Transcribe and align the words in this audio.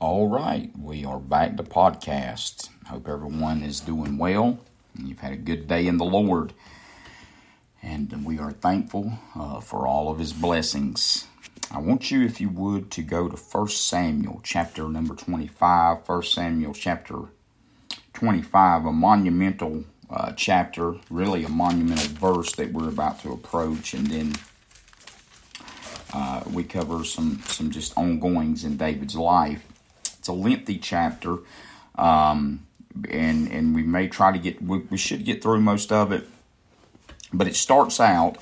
All 0.00 0.28
right, 0.28 0.70
we 0.80 1.04
are 1.04 1.18
back 1.18 1.58
to 1.58 1.62
podcast. 1.62 2.70
Hope 2.86 3.06
everyone 3.06 3.62
is 3.62 3.80
doing 3.80 4.16
well. 4.16 4.58
You've 4.98 5.18
had 5.18 5.32
a 5.32 5.36
good 5.36 5.68
day 5.68 5.86
in 5.86 5.98
the 5.98 6.06
Lord, 6.06 6.54
and 7.82 8.24
we 8.24 8.38
are 8.38 8.52
thankful 8.52 9.12
uh, 9.38 9.60
for 9.60 9.86
all 9.86 10.10
of 10.10 10.18
His 10.18 10.32
blessings. 10.32 11.26
I 11.70 11.80
want 11.80 12.10
you, 12.10 12.22
if 12.22 12.40
you 12.40 12.48
would, 12.48 12.90
to 12.92 13.02
go 13.02 13.28
to 13.28 13.36
1 13.36 13.68
Samuel 13.68 14.40
chapter 14.42 14.88
number 14.88 15.14
25. 15.14 16.08
1 16.08 16.22
Samuel 16.22 16.72
chapter 16.72 17.16
25, 18.14 18.86
a 18.86 18.92
monumental 18.92 19.84
uh, 20.08 20.32
chapter, 20.32 20.94
really 21.10 21.44
a 21.44 21.50
monumental 21.50 22.08
verse 22.34 22.54
that 22.54 22.72
we're 22.72 22.88
about 22.88 23.20
to 23.20 23.32
approach, 23.32 23.92
and 23.92 24.06
then 24.06 24.32
uh, 26.14 26.42
we 26.50 26.64
cover 26.64 27.04
some 27.04 27.42
some 27.44 27.70
just 27.70 27.92
ongoings 27.98 28.64
in 28.64 28.78
David's 28.78 29.14
life. 29.14 29.69
It's 30.20 30.28
a 30.28 30.34
lengthy 30.34 30.76
chapter, 30.76 31.38
um, 31.94 32.66
and 33.08 33.50
and 33.50 33.74
we 33.74 33.82
may 33.82 34.06
try 34.06 34.30
to 34.30 34.38
get 34.38 34.60
we, 34.60 34.80
we, 34.80 34.98
should 34.98 35.24
get 35.24 35.42
through 35.42 35.62
most 35.62 35.90
of 35.90 36.12
it, 36.12 36.28
but 37.32 37.46
it 37.48 37.56
starts 37.56 37.98
out 38.00 38.36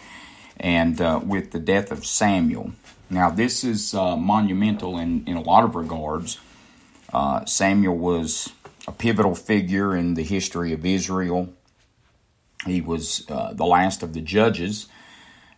and 0.57 1.01
uh, 1.01 1.21
with 1.25 1.53
the 1.53 1.61
death 1.61 1.93
of 1.93 2.05
Samuel. 2.05 2.73
Now 3.11 3.31
this 3.31 3.63
is 3.63 3.95
uh, 3.95 4.17
monumental 4.17 4.99
in 4.99 5.23
in 5.29 5.37
a 5.37 5.41
lot 5.41 5.63
of 5.63 5.77
regards. 5.77 6.41
Uh, 7.13 7.45
Samuel 7.45 7.97
was 7.97 8.53
a 8.89 8.93
pivotal 8.93 9.37
figure 9.37 9.95
in 9.95 10.15
the 10.15 10.25
history 10.25 10.73
of 10.73 10.85
Israel. 10.85 11.55
He 12.67 12.81
was 12.81 13.25
uh, 13.31 13.53
the 13.53 13.65
last 13.65 14.03
of 14.03 14.15
the 14.15 14.21
judges. 14.21 14.89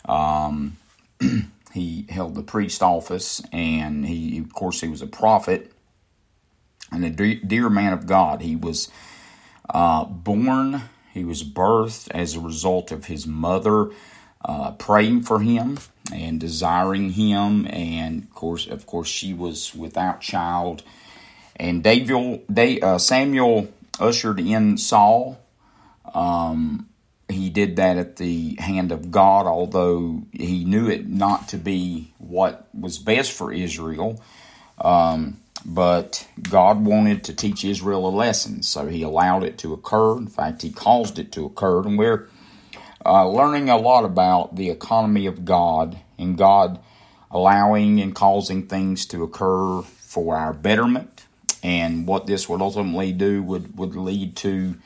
Um, 0.05 0.77
he 1.73 2.05
held 2.11 2.35
the 2.35 2.43
priest 2.43 2.83
office, 2.83 3.41
and 3.53 4.05
he, 4.05 4.37
of 4.37 4.53
course, 4.53 4.83
he 4.83 4.89
was 4.89 5.01
a 5.01 5.07
prophet 5.07 5.70
and 6.93 7.05
a 7.05 7.35
dear 7.35 7.71
man 7.71 7.93
of 7.93 8.07
God. 8.07 8.43
He 8.43 8.57
was 8.57 8.89
uh, 9.69 10.05
born, 10.05 10.83
he 11.13 11.25
was 11.25 11.45
birthed 11.45 12.11
as 12.11 12.35
a 12.35 12.41
result 12.41 12.93
of 12.93 13.07
his 13.07 13.27
mother 13.27 13.91
uh, 14.45 14.73
praying 14.73 15.23
for 15.23 15.41
him 15.41 15.79
and 16.13 16.41
desiring 16.41 17.11
him, 17.11 17.67
and 17.67 18.23
of 18.23 18.35
course, 18.35 18.67
of 18.67 18.87
course, 18.87 19.09
she 19.09 19.35
was 19.35 19.75
without 19.75 20.21
child. 20.21 20.83
And 21.57 21.83
David, 21.83 22.83
uh, 22.83 22.99
Samuel 22.99 23.69
ushered 23.99 24.41
in 24.41 24.79
Saul. 24.79 25.39
Um, 26.15 26.89
he 27.29 27.51
did 27.51 27.77
that 27.77 27.97
at 27.97 28.17
the 28.17 28.57
hand 28.59 28.93
of 28.93 29.11
God, 29.11 29.47
although 29.47 30.23
he 30.33 30.65
knew 30.65 30.89
it 30.89 31.07
not 31.07 31.49
to 31.49 31.59
be 31.59 32.13
what 32.19 32.67
was 32.75 32.99
best 32.99 33.31
for 33.33 33.53
Israel. 33.53 34.21
Um, 34.81 35.40
but 35.65 36.27
God 36.43 36.85
wanted 36.85 37.25
to 37.25 37.35
teach 37.35 37.65
Israel 37.65 38.07
a 38.07 38.11
lesson, 38.11 38.63
so 38.63 38.87
he 38.87 39.03
allowed 39.03 39.45
it 39.45 39.59
to 39.59 39.73
occur. 39.73 40.17
In 40.17 40.27
fact, 40.27 40.63
he 40.63 40.71
caused 40.71 41.19
it 41.19 41.33
to 41.33 41.45
occur. 41.45 41.83
And 41.83 41.99
we're 41.99 42.29
uh, 43.05 43.29
learning 43.29 43.69
a 43.69 43.77
lot 43.77 44.05
about 44.05 44.57
the 44.57 44.71
economy 44.71 45.27
of 45.27 45.45
God 45.45 45.99
and 46.19 46.37
God 46.37 46.81
allowing 47.31 48.01
and 48.01 48.15
causing 48.15 48.67
things 48.67 49.07
to 49.07 49.23
occur 49.23 49.83
for 49.83 50.37
our 50.37 50.53
betterment. 50.53 51.27
And 51.63 52.07
what 52.07 52.27
this 52.27 52.49
would 52.49 52.61
ultimately 52.61 53.13
do 53.13 53.43
would, 53.43 53.79
would 53.79 53.95
lead 53.95 54.37
to 54.37 54.77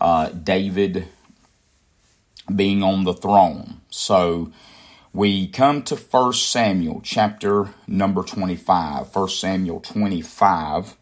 uh, 0.00 0.28
David 0.30 1.08
being 2.54 2.82
on 2.82 3.04
the 3.04 3.14
throne. 3.14 3.80
So 3.90 4.52
we 5.14 5.46
come 5.46 5.84
to 5.84 5.94
1 5.94 6.32
Samuel 6.32 7.00
chapter 7.04 7.68
number 7.86 8.24
25. 8.24 9.14
1 9.14 9.28
Samuel 9.28 9.78
25. 9.78 10.96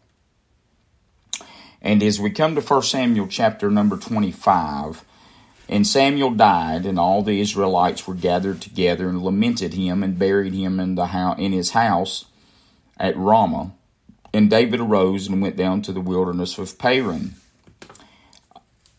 And 1.81 2.03
as 2.03 2.21
we 2.21 2.29
come 2.29 2.53
to 2.53 2.61
1 2.61 2.83
Samuel 2.83 3.27
chapter 3.27 3.71
number 3.71 3.97
25, 3.97 5.03
and 5.67 5.87
Samuel 5.87 6.29
died, 6.29 6.85
and 6.85 6.99
all 6.99 7.23
the 7.23 7.41
Israelites 7.41 8.07
were 8.07 8.13
gathered 8.13 8.61
together 8.61 9.09
and 9.09 9.23
lamented 9.23 9.73
him 9.73 10.03
and 10.03 10.19
buried 10.19 10.53
him 10.53 10.79
in, 10.79 10.93
the 10.93 11.07
house, 11.07 11.39
in 11.39 11.51
his 11.51 11.71
house 11.71 12.25
at 12.97 13.17
Ramah. 13.17 13.73
And 14.31 14.47
David 14.47 14.79
arose 14.79 15.27
and 15.27 15.41
went 15.41 15.57
down 15.57 15.81
to 15.83 15.91
the 15.91 16.01
wilderness 16.01 16.59
of 16.59 16.77
Paran 16.77 17.33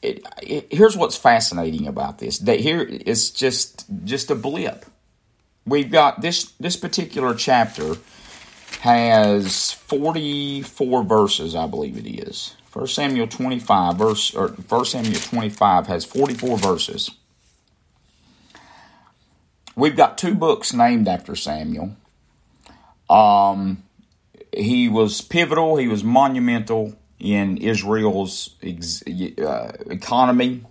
it, 0.04 0.26
it, 0.42 0.66
here's 0.70 0.96
what's 0.96 1.16
fascinating 1.16 1.86
about 1.86 2.19
this. 2.19 2.38
That 2.41 2.60
here 2.60 2.82
is 2.82 3.31
just 3.31 3.86
just 4.04 4.31
a 4.31 4.34
blip. 4.34 4.84
We've 5.66 5.91
got 5.91 6.20
this 6.20 6.52
this 6.60 6.76
particular 6.76 7.34
chapter 7.34 7.97
has 8.80 9.72
44 9.72 11.04
verses, 11.04 11.54
I 11.54 11.66
believe 11.66 11.97
it 11.97 12.06
is. 12.06 12.54
First 12.66 12.94
Samuel 12.94 13.26
25 13.26 13.97
verse 13.97 14.34
or 14.34 14.48
First 14.48 14.92
Samuel 14.92 15.20
25 15.20 15.86
has 15.86 16.04
44 16.04 16.58
verses. 16.58 17.10
We've 19.76 19.97
got 19.97 20.19
two 20.19 20.34
books 20.34 20.72
named 20.72 21.08
after 21.08 21.34
Samuel. 21.34 21.96
Um, 23.08 23.82
he 24.56 24.88
was 24.88 25.20
pivotal. 25.20 25.76
He 25.76 25.88
was 25.88 26.04
monumental 26.04 26.94
in 27.19 27.56
Israel's 27.56 28.54
ex- 28.62 29.02
uh, 29.06 29.72
economy 29.91 30.64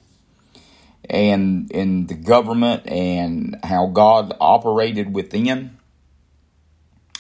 and 1.10 1.70
in 1.72 2.08
the 2.08 2.14
government 2.14 2.88
and 2.88 3.58
how 3.64 3.88
God 3.88 4.36
operated 4.40 5.14
within. 5.14 5.78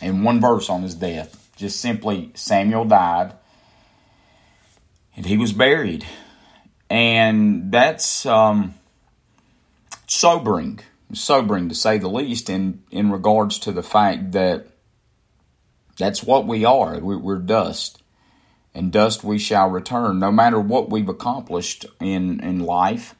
And 0.01 0.23
one 0.23 0.41
verse 0.41 0.69
on 0.69 0.83
his 0.83 0.95
death, 0.95 1.49
just 1.55 1.79
simply 1.79 2.31
Samuel 2.33 2.85
died 2.85 3.33
and 5.15 5.25
he 5.25 5.37
was 5.37 5.53
buried. 5.53 6.05
And 6.89 7.71
that's 7.71 8.25
um, 8.25 8.75
sobering, 10.07 10.79
sobering 11.13 11.69
to 11.69 11.75
say 11.75 11.97
the 11.97 12.09
least, 12.09 12.49
in, 12.49 12.83
in 12.91 13.11
regards 13.11 13.59
to 13.59 13.71
the 13.71 13.83
fact 13.83 14.31
that 14.33 14.67
that's 15.97 16.23
what 16.23 16.45
we 16.45 16.65
are. 16.65 16.99
We're 16.99 17.37
dust 17.37 18.01
and 18.73 18.91
dust 18.91 19.23
we 19.23 19.37
shall 19.37 19.69
return. 19.69 20.19
No 20.19 20.31
matter 20.31 20.59
what 20.59 20.89
we've 20.89 21.09
accomplished 21.09 21.85
in, 21.99 22.39
in 22.41 22.59
life 22.59 23.15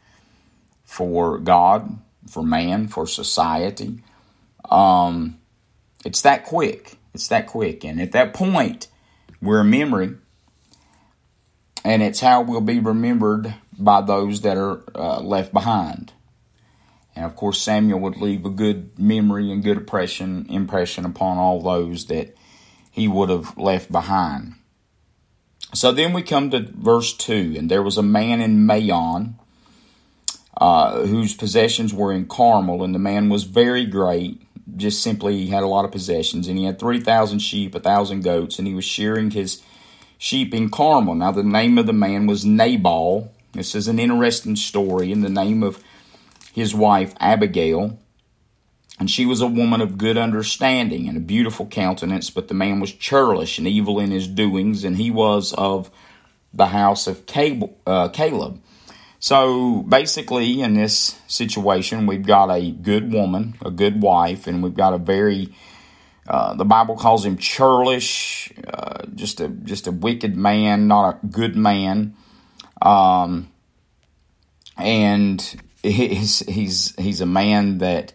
for 0.83 1.37
God, 1.37 1.99
for 2.27 2.43
man, 2.43 2.87
for 2.87 3.07
society, 3.07 4.01
um, 4.69 5.39
it's 6.05 6.21
that 6.21 6.45
quick. 6.45 6.97
It's 7.13 7.27
that 7.27 7.47
quick. 7.47 7.83
And 7.83 8.01
at 8.01 8.11
that 8.11 8.33
point, 8.33 8.87
we're 9.41 9.59
a 9.59 9.65
memory, 9.65 10.15
and 11.83 12.01
it's 12.01 12.21
how 12.21 12.41
we'll 12.41 12.61
be 12.61 12.79
remembered 12.79 13.53
by 13.77 14.01
those 14.01 14.41
that 14.41 14.57
are 14.57 14.83
uh, 14.95 15.19
left 15.19 15.53
behind. 15.53 16.13
And 17.15 17.25
of 17.25 17.35
course, 17.35 17.61
Samuel 17.61 17.99
would 17.99 18.17
leave 18.17 18.45
a 18.45 18.49
good 18.49 18.97
memory 18.97 19.51
and 19.51 19.63
good 19.63 19.77
impression 19.77 20.47
impression 20.49 21.05
upon 21.05 21.37
all 21.37 21.61
those 21.61 22.05
that 22.07 22.35
he 22.89 23.07
would 23.07 23.29
have 23.29 23.57
left 23.57 23.91
behind. 23.91 24.55
So 25.73 25.91
then 25.91 26.13
we 26.13 26.21
come 26.21 26.51
to 26.51 26.67
verse 26.71 27.13
2 27.13 27.55
and 27.57 27.69
there 27.69 27.81
was 27.81 27.97
a 27.97 28.03
man 28.03 28.41
in 28.41 28.65
Maon 28.65 29.39
uh, 30.57 31.05
whose 31.05 31.33
possessions 31.33 31.93
were 31.93 32.11
in 32.11 32.25
Carmel, 32.25 32.83
and 32.83 32.93
the 32.93 32.99
man 32.99 33.29
was 33.29 33.43
very 33.43 33.85
great. 33.85 34.41
Just 34.75 35.01
simply, 35.01 35.37
he 35.37 35.47
had 35.47 35.63
a 35.63 35.67
lot 35.67 35.85
of 35.85 35.91
possessions, 35.91 36.47
and 36.47 36.57
he 36.57 36.65
had 36.65 36.79
3,000 36.79 37.39
sheep, 37.39 37.73
a 37.75 37.79
1,000 37.79 38.23
goats, 38.23 38.59
and 38.59 38.67
he 38.67 38.73
was 38.73 38.85
shearing 38.85 39.31
his 39.31 39.61
sheep 40.17 40.53
in 40.53 40.69
Carmel. 40.69 41.15
Now, 41.15 41.31
the 41.31 41.43
name 41.43 41.77
of 41.77 41.85
the 41.85 41.93
man 41.93 42.27
was 42.27 42.45
Nabal. 42.45 43.33
This 43.53 43.75
is 43.75 43.87
an 43.87 43.99
interesting 43.99 44.55
story, 44.55 45.11
in 45.11 45.21
the 45.21 45.29
name 45.29 45.63
of 45.63 45.83
his 46.53 46.73
wife, 46.73 47.13
Abigail. 47.19 47.99
And 48.99 49.09
she 49.09 49.25
was 49.25 49.41
a 49.41 49.47
woman 49.47 49.81
of 49.81 49.97
good 49.97 50.17
understanding 50.17 51.09
and 51.09 51.17
a 51.17 51.21
beautiful 51.21 51.65
countenance, 51.65 52.29
but 52.29 52.47
the 52.47 52.53
man 52.53 52.79
was 52.79 52.93
churlish 52.93 53.57
and 53.57 53.67
evil 53.67 53.99
in 53.99 54.11
his 54.11 54.27
doings, 54.27 54.83
and 54.83 54.97
he 54.97 55.09
was 55.09 55.51
of 55.53 55.89
the 56.53 56.67
house 56.67 57.07
of 57.07 57.23
uh, 57.85 58.09
Caleb. 58.09 58.61
So 59.23 59.83
basically, 59.83 60.59
in 60.59 60.73
this 60.73 61.17
situation, 61.27 62.07
we've 62.07 62.25
got 62.25 62.49
a 62.51 62.71
good 62.71 63.13
woman, 63.13 63.55
a 63.63 63.71
good 63.71 64.01
wife, 64.01 64.47
and 64.47 64.61
we've 64.61 64.75
got 64.75 64.93
a 64.93 64.97
very 64.97 65.55
uh, 66.27 66.55
the 66.55 66.65
Bible 66.65 66.97
calls 66.97 67.23
him 67.23 67.37
churlish, 67.37 68.51
uh, 68.67 69.05
just 69.15 69.39
a 69.39 69.47
just 69.47 69.87
a 69.87 69.93
wicked 69.93 70.35
man, 70.35 70.89
not 70.89 71.09
a 71.23 71.27
good 71.27 71.55
man, 71.55 72.17
um, 72.81 73.49
and 74.77 75.55
he's 75.81 76.39
he's 76.39 76.93
he's 76.97 77.21
a 77.21 77.25
man 77.25 77.77
that 77.77 78.11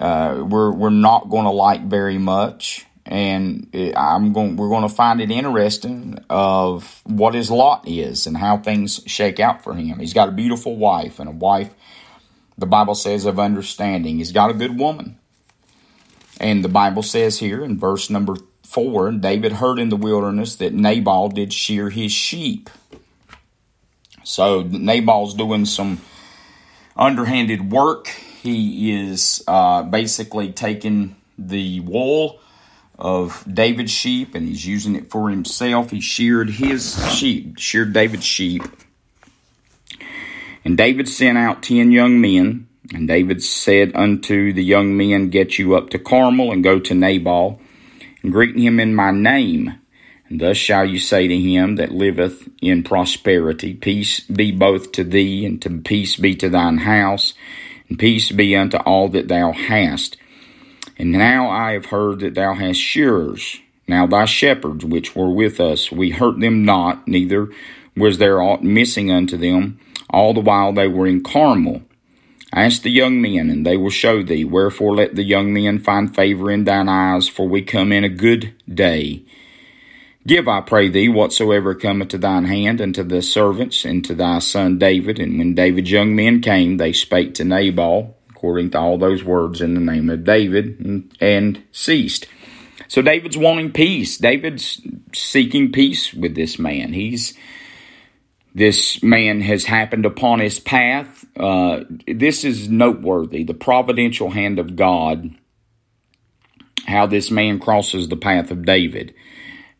uh, 0.00 0.42
we're 0.48 0.72
we're 0.72 0.88
not 0.88 1.28
going 1.28 1.44
to 1.44 1.50
like 1.50 1.82
very 1.82 2.16
much, 2.16 2.86
and 3.08 3.66
I'm 3.96 4.34
going 4.34 4.56
we're 4.56 4.68
going 4.68 4.86
to 4.86 4.94
find 4.94 5.20
it 5.22 5.30
interesting 5.30 6.22
of 6.28 7.00
what 7.04 7.32
his 7.32 7.50
lot 7.50 7.88
is 7.88 8.26
and 8.26 8.36
how 8.36 8.58
things 8.58 9.00
shake 9.06 9.40
out 9.40 9.64
for 9.64 9.74
him. 9.74 9.98
He's 9.98 10.12
got 10.12 10.28
a 10.28 10.32
beautiful 10.32 10.76
wife 10.76 11.18
and 11.18 11.26
a 11.28 11.32
wife. 11.32 11.70
The 12.58 12.66
Bible 12.66 12.94
says 12.94 13.24
of 13.24 13.38
understanding. 13.38 14.18
He's 14.18 14.32
got 14.32 14.50
a 14.50 14.54
good 14.54 14.78
woman, 14.78 15.18
and 16.38 16.62
the 16.62 16.68
Bible 16.68 17.02
says 17.02 17.38
here 17.38 17.64
in 17.64 17.78
verse 17.78 18.10
number 18.10 18.36
4 18.64 19.12
David 19.12 19.52
heard 19.52 19.78
in 19.78 19.88
the 19.88 19.96
wilderness 19.96 20.56
that 20.56 20.74
Nabal 20.74 21.30
did 21.30 21.52
shear 21.52 21.88
his 21.88 22.12
sheep. 22.12 22.68
So 24.22 24.62
Nabal's 24.64 25.32
doing 25.32 25.64
some 25.64 26.02
underhanded 26.94 27.72
work. 27.72 28.08
He 28.08 28.92
is 28.92 29.42
uh, 29.48 29.84
basically 29.84 30.52
taking 30.52 31.16
the 31.38 31.80
wool 31.80 32.40
of 32.98 33.44
David's 33.52 33.92
sheep 33.92 34.34
and 34.34 34.48
he's 34.48 34.66
using 34.66 34.96
it 34.96 35.10
for 35.10 35.30
himself. 35.30 35.90
He 35.90 36.00
sheared 36.00 36.50
his 36.50 36.98
sheep, 37.14 37.58
sheared 37.58 37.92
David's 37.92 38.24
sheep. 38.24 38.62
And 40.64 40.76
David 40.76 41.08
sent 41.08 41.38
out 41.38 41.62
ten 41.62 41.92
young 41.92 42.20
men. 42.20 42.66
And 42.92 43.06
David 43.06 43.42
said 43.42 43.92
unto 43.94 44.52
the 44.52 44.64
young 44.64 44.96
men, 44.96 45.28
Get 45.28 45.58
you 45.58 45.76
up 45.76 45.90
to 45.90 45.98
Carmel 45.98 46.52
and 46.52 46.64
go 46.64 46.78
to 46.80 46.94
Nabal 46.94 47.60
and 48.22 48.32
greet 48.32 48.56
him 48.56 48.80
in 48.80 48.94
my 48.94 49.10
name. 49.10 49.78
And 50.28 50.40
thus 50.40 50.56
shall 50.56 50.84
you 50.84 50.98
say 50.98 51.28
to 51.28 51.38
him 51.38 51.76
that 51.76 51.92
liveth 51.92 52.48
in 52.60 52.82
prosperity, 52.82 53.74
Peace 53.74 54.20
be 54.20 54.52
both 54.52 54.92
to 54.92 55.04
thee, 55.04 55.44
and 55.44 55.60
to 55.62 55.70
peace 55.70 56.16
be 56.16 56.34
to 56.36 56.48
thine 56.48 56.78
house, 56.78 57.34
and 57.88 57.98
peace 57.98 58.30
be 58.30 58.54
unto 58.56 58.76
all 58.78 59.08
that 59.08 59.28
thou 59.28 59.52
hast. 59.52 60.16
And 60.98 61.12
now 61.12 61.48
I 61.48 61.72
have 61.72 61.86
heard 61.86 62.20
that 62.20 62.34
thou 62.34 62.54
hast 62.54 62.80
shearers. 62.80 63.58
Now 63.86 64.06
thy 64.06 64.24
shepherds 64.24 64.84
which 64.84 65.14
were 65.14 65.30
with 65.30 65.60
us, 65.60 65.90
we 65.92 66.10
hurt 66.10 66.40
them 66.40 66.64
not, 66.64 67.06
neither 67.06 67.48
was 67.96 68.18
there 68.18 68.42
aught 68.42 68.62
missing 68.62 69.10
unto 69.10 69.36
them, 69.36 69.78
all 70.10 70.34
the 70.34 70.40
while 70.40 70.72
they 70.72 70.88
were 70.88 71.06
in 71.06 71.22
Carmel. 71.22 71.82
Ask 72.52 72.82
the 72.82 72.90
young 72.90 73.20
men, 73.20 73.50
and 73.50 73.66
they 73.66 73.76
will 73.76 73.90
show 73.90 74.22
thee. 74.22 74.44
Wherefore 74.44 74.94
let 74.94 75.14
the 75.14 75.22
young 75.22 75.52
men 75.52 75.78
find 75.78 76.14
favor 76.14 76.50
in 76.50 76.64
thine 76.64 76.88
eyes, 76.88 77.28
for 77.28 77.46
we 77.46 77.62
come 77.62 77.92
in 77.92 78.04
a 78.04 78.08
good 78.08 78.54
day. 78.72 79.22
Give, 80.26 80.48
I 80.48 80.62
pray 80.62 80.88
thee, 80.88 81.08
whatsoever 81.08 81.74
cometh 81.74 82.08
to 82.08 82.18
thine 82.18 82.46
hand, 82.46 82.80
unto 82.80 83.02
the 83.02 83.20
servants, 83.20 83.84
and 83.84 84.04
to 84.06 84.14
thy 84.14 84.38
son 84.38 84.78
David. 84.78 85.18
And 85.18 85.38
when 85.38 85.54
David's 85.54 85.90
young 85.90 86.16
men 86.16 86.40
came, 86.40 86.78
they 86.78 86.92
spake 86.92 87.34
to 87.34 87.44
Nabal, 87.44 88.16
according 88.38 88.70
to 88.70 88.78
all 88.78 88.96
those 88.96 89.24
words 89.24 89.60
in 89.60 89.74
the 89.74 89.80
name 89.80 90.08
of 90.08 90.22
David, 90.22 91.10
and, 91.20 91.64
ceased. 91.72 92.28
So 92.86 93.02
David's 93.02 93.36
wanting 93.36 93.72
peace. 93.72 94.16
David's 94.16 94.80
seeking 95.12 95.72
peace 95.72 96.14
with 96.14 96.36
this 96.36 96.56
man. 96.56 96.92
He's 96.92 97.34
this 98.54 99.02
man 99.02 99.40
has 99.40 99.64
happened 99.64 100.06
upon 100.06 100.38
his 100.38 100.60
path. 100.60 101.24
Uh, 101.36 101.80
this 102.06 102.44
is 102.44 102.68
noteworthy. 102.68 103.42
The 103.42 103.54
providential 103.54 104.30
hand 104.30 104.60
of 104.60 104.76
God, 104.76 105.34
how 106.86 107.06
this 107.06 107.32
man 107.32 107.58
crosses 107.58 108.06
the 108.08 108.16
path 108.16 108.52
of 108.52 108.64
David. 108.64 109.14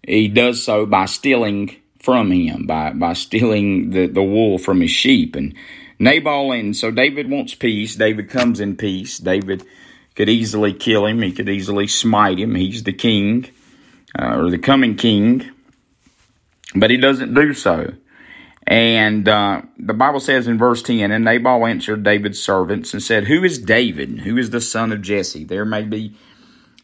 He 0.07 0.27
does 0.27 0.63
so 0.63 0.85
by 0.85 1.07
stealing 1.07 1.77
from 2.01 2.33
him, 2.33 2.67
by, 2.67 2.93
by 2.93 3.13
stealing 3.13 3.91
the, 3.91 4.07
the 4.07 4.23
wool 4.23 4.59
from 4.59 4.81
his 4.81 4.91
sheep. 4.91 5.37
And 5.37 5.55
Nabal, 5.99 6.53
and 6.53 6.77
so 6.77 6.91
David 6.91 7.31
wants 7.31 7.55
peace. 7.55 7.97
David 7.97 8.31
comes 8.31 8.61
in 8.61 8.77
peace. 8.77 9.19
David 9.19 9.65
could 10.15 10.29
easily 10.29 10.73
kill 10.73 11.07
him, 11.07 11.23
he 11.23 11.33
could 11.33 11.49
easily 11.49 11.87
smite 11.87 12.39
him. 12.39 12.55
He's 12.55 12.83
the 12.83 12.93
king, 12.93 13.49
uh, 14.19 14.37
or 14.37 14.51
the 14.51 14.59
coming 14.59 14.97
king. 14.97 15.51
But 16.75 16.91
he 16.91 16.97
doesn't 16.97 17.35
do 17.35 17.55
so. 17.55 17.95
And 18.67 19.27
uh, 19.27 19.63
the 19.79 19.95
Bible 19.95 20.21
says 20.21 20.47
in 20.47 20.59
verse 20.59 20.83
10, 20.83 21.11
And 21.11 21.25
Nabal 21.25 21.67
answered 21.67 22.03
David's 22.03 22.43
servants 22.43 22.93
and 22.93 23.03
said, 23.03 23.25
Who 23.25 23.43
is 23.43 23.59
David? 23.59 24.21
Who 24.21 24.37
is 24.37 24.51
the 24.51 24.61
son 24.61 24.93
of 24.93 25.01
Jesse? 25.01 25.45
There 25.45 25.65
may 25.65 25.83
be 25.83 26.15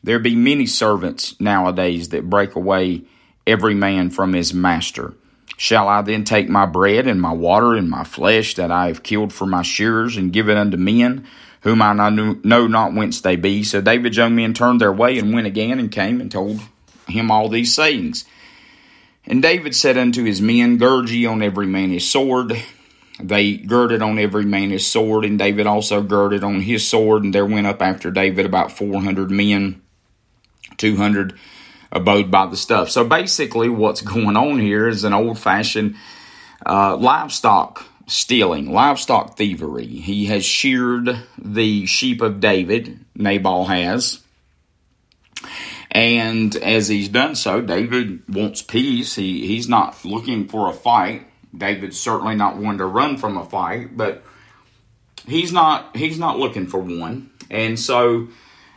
there 0.03 0.19
be 0.19 0.37
many 0.37 0.67
servants 0.67 1.39
nowadays 1.41 2.11
that 2.11 2.29
break 2.29 2.55
away 2.55 3.05
every 3.47 3.75
man 3.75 4.11
from 4.11 4.35
his 4.35 4.53
master. 4.53 5.15
Shall 5.57 5.89
I 5.89 6.03
then 6.03 6.25
take 6.25 6.49
my 6.49 6.67
bread 6.67 7.07
and 7.07 7.21
my 7.21 7.33
water 7.33 7.75
and 7.75 7.89
my 7.89 8.05
flesh 8.05 8.55
that 8.57 8.71
I 8.71 8.89
have 8.89 9.03
killed 9.03 9.33
for 9.33 9.47
my 9.47 9.63
shearers 9.63 10.17
and 10.17 10.33
give 10.33 10.49
it 10.49 10.57
unto 10.57 10.77
men, 10.77 11.27
whom 11.61 11.81
I 11.81 11.93
know 11.93 12.67
not 12.67 12.95
whence 12.95 13.21
they 13.21 13.37
be? 13.37 13.63
So 13.63 13.81
David's 13.81 14.17
young 14.17 14.35
men 14.35 14.53
turned 14.55 14.81
their 14.81 14.93
way 14.93 15.19
and 15.19 15.33
went 15.33 15.47
again 15.47 15.79
and 15.79 15.93
came 15.93 16.21
and 16.21 16.31
told 16.31 16.61
him 17.09 17.31
all 17.31 17.49
these 17.49 17.75
sayings. 17.75 18.25
And 19.27 19.41
David 19.41 19.75
said 19.75 19.97
unto 19.97 20.25
his 20.25 20.41
men, 20.41 20.77
Gird 20.77 21.09
ye 21.09 21.25
on 21.25 21.43
every 21.43 21.67
man 21.67 21.91
his 21.91 22.09
sword. 22.09 22.61
They 23.21 23.57
girded 23.57 24.03
on 24.03 24.19
every 24.19 24.45
man 24.45 24.71
his 24.71 24.87
sword, 24.87 25.25
and 25.25 25.39
David 25.39 25.67
also 25.67 26.03
girded 26.03 26.43
on 26.43 26.61
his 26.61 26.87
sword. 26.87 27.23
And 27.23 27.33
there 27.33 27.47
went 27.47 27.67
up 27.67 27.81
after 27.81 28.11
David 28.11 28.45
about 28.45 28.73
400 28.73 29.31
men, 29.31 29.81
200 30.77 31.39
abode 31.93 32.31
by 32.31 32.47
the 32.47 32.57
stuff. 32.57 32.91
So 32.91 33.05
basically, 33.05 33.69
what's 33.69 34.01
going 34.03 34.37
on 34.37 34.59
here 34.59 34.89
is 34.89 35.05
an 35.05 35.13
old 35.13 35.39
fashioned 35.39 35.97
uh, 36.65 36.97
livestock 36.97 37.85
stealing, 38.07 38.73
livestock 38.73 39.37
thievery. 39.37 39.87
He 39.87 40.27
has 40.27 40.45
sheared 40.45 41.23
the 41.39 41.87
sheep 41.87 42.21
of 42.21 42.41
David, 42.41 43.01
Nabal 43.15 43.67
has. 43.67 44.21
And 45.91 46.55
as 46.57 46.89
he's 46.89 47.09
done 47.09 47.37
so, 47.37 47.61
David 47.61 48.23
wants 48.29 48.63
peace. 48.63 49.15
He, 49.15 49.47
he's 49.47 49.69
not 49.69 50.05
looking 50.05 50.49
for 50.49 50.69
a 50.69 50.73
fight. 50.73 51.27
David's 51.57 51.99
certainly 51.99 52.35
not 52.35 52.57
one 52.57 52.79
to 52.79 52.85
run 52.85 53.17
from 53.17 53.37
a 53.37 53.45
fight, 53.45 53.97
but 53.97 54.25
he's 55.27 55.53
not 55.53 55.97
he's 55.97 56.19
not 56.19 56.39
looking 56.39 56.67
for 56.67 56.81
one. 56.81 57.31
And 57.49 57.79
so 57.79 58.29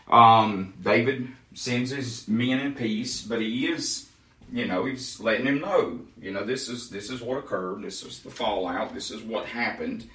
um, 0.09 0.75
David 0.81 1.29
sends 1.57 1.89
his 1.89 2.27
men 2.27 2.59
in 2.59 2.75
peace, 2.75 3.23
but 3.23 3.41
he 3.41 3.65
is, 3.65 4.07
you 4.53 4.65
know, 4.65 4.85
he's 4.85 5.19
letting 5.19 5.47
him 5.47 5.59
know, 5.59 5.99
you 6.21 6.31
know, 6.31 6.45
this 6.45 6.69
is 6.69 6.91
this 6.91 7.09
is 7.09 7.19
what 7.19 7.39
occurred, 7.39 7.81
this 7.81 8.03
is 8.03 8.19
the 8.19 8.29
fallout, 8.29 8.93
this 8.93 9.09
is 9.09 9.23
what 9.23 9.47
happened. 9.47 10.07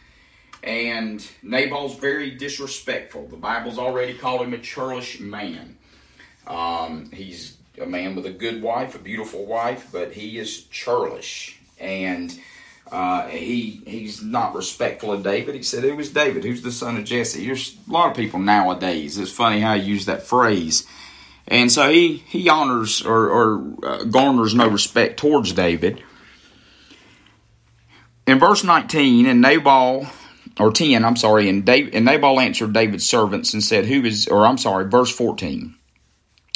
And 0.62 1.26
Nabal's 1.42 1.98
very 1.98 2.30
disrespectful. 2.30 3.26
The 3.26 3.36
Bible's 3.36 3.78
already 3.78 4.14
called 4.14 4.42
him 4.42 4.54
a 4.54 4.58
churlish 4.58 5.18
man. 5.18 5.76
Um, 6.46 7.10
he's 7.12 7.56
a 7.80 7.86
man 7.86 8.14
with 8.14 8.26
a 8.26 8.30
good 8.30 8.62
wife, 8.62 8.94
a 8.94 9.00
beautiful 9.00 9.44
wife, 9.44 9.88
but 9.90 10.12
he 10.12 10.38
is 10.38 10.62
churlish. 10.66 11.58
And 11.80 12.38
uh, 12.92 13.26
he 13.26 13.82
he's 13.84 14.22
not 14.22 14.54
respectful 14.54 15.12
of 15.12 15.24
David. 15.24 15.56
He 15.56 15.64
said, 15.64 15.82
"Who 15.82 15.96
was 15.96 16.10
David? 16.10 16.44
Who's 16.44 16.62
the 16.62 16.70
son 16.70 16.96
of 16.96 17.04
Jesse?" 17.04 17.44
There's 17.44 17.76
a 17.88 17.92
lot 17.92 18.10
of 18.10 18.16
people 18.16 18.38
nowadays. 18.38 19.18
It's 19.18 19.32
funny 19.32 19.58
how 19.58 19.74
you 19.74 19.94
use 19.94 20.06
that 20.06 20.22
phrase, 20.22 20.86
and 21.48 21.70
so 21.70 21.90
he 21.90 22.18
he 22.18 22.48
honors 22.48 23.02
or, 23.02 23.28
or 23.28 23.74
uh, 23.84 24.04
garners 24.04 24.54
no 24.54 24.68
respect 24.68 25.18
towards 25.18 25.52
David. 25.52 26.02
In 28.26 28.38
verse 28.38 28.62
19, 28.62 29.26
and 29.26 29.40
Nabal 29.40 30.06
or 30.60 30.70
10, 30.70 31.04
I'm 31.04 31.16
sorry, 31.16 31.48
and, 31.48 31.64
David, 31.64 31.94
and 31.94 32.04
Nabal 32.04 32.38
answered 32.38 32.72
David's 32.72 33.04
servants 33.06 33.52
and 33.52 33.64
said, 33.64 33.86
"Who 33.86 34.04
is?" 34.04 34.28
Or 34.28 34.46
I'm 34.46 34.58
sorry, 34.58 34.88
verse 34.88 35.10
14. 35.10 35.74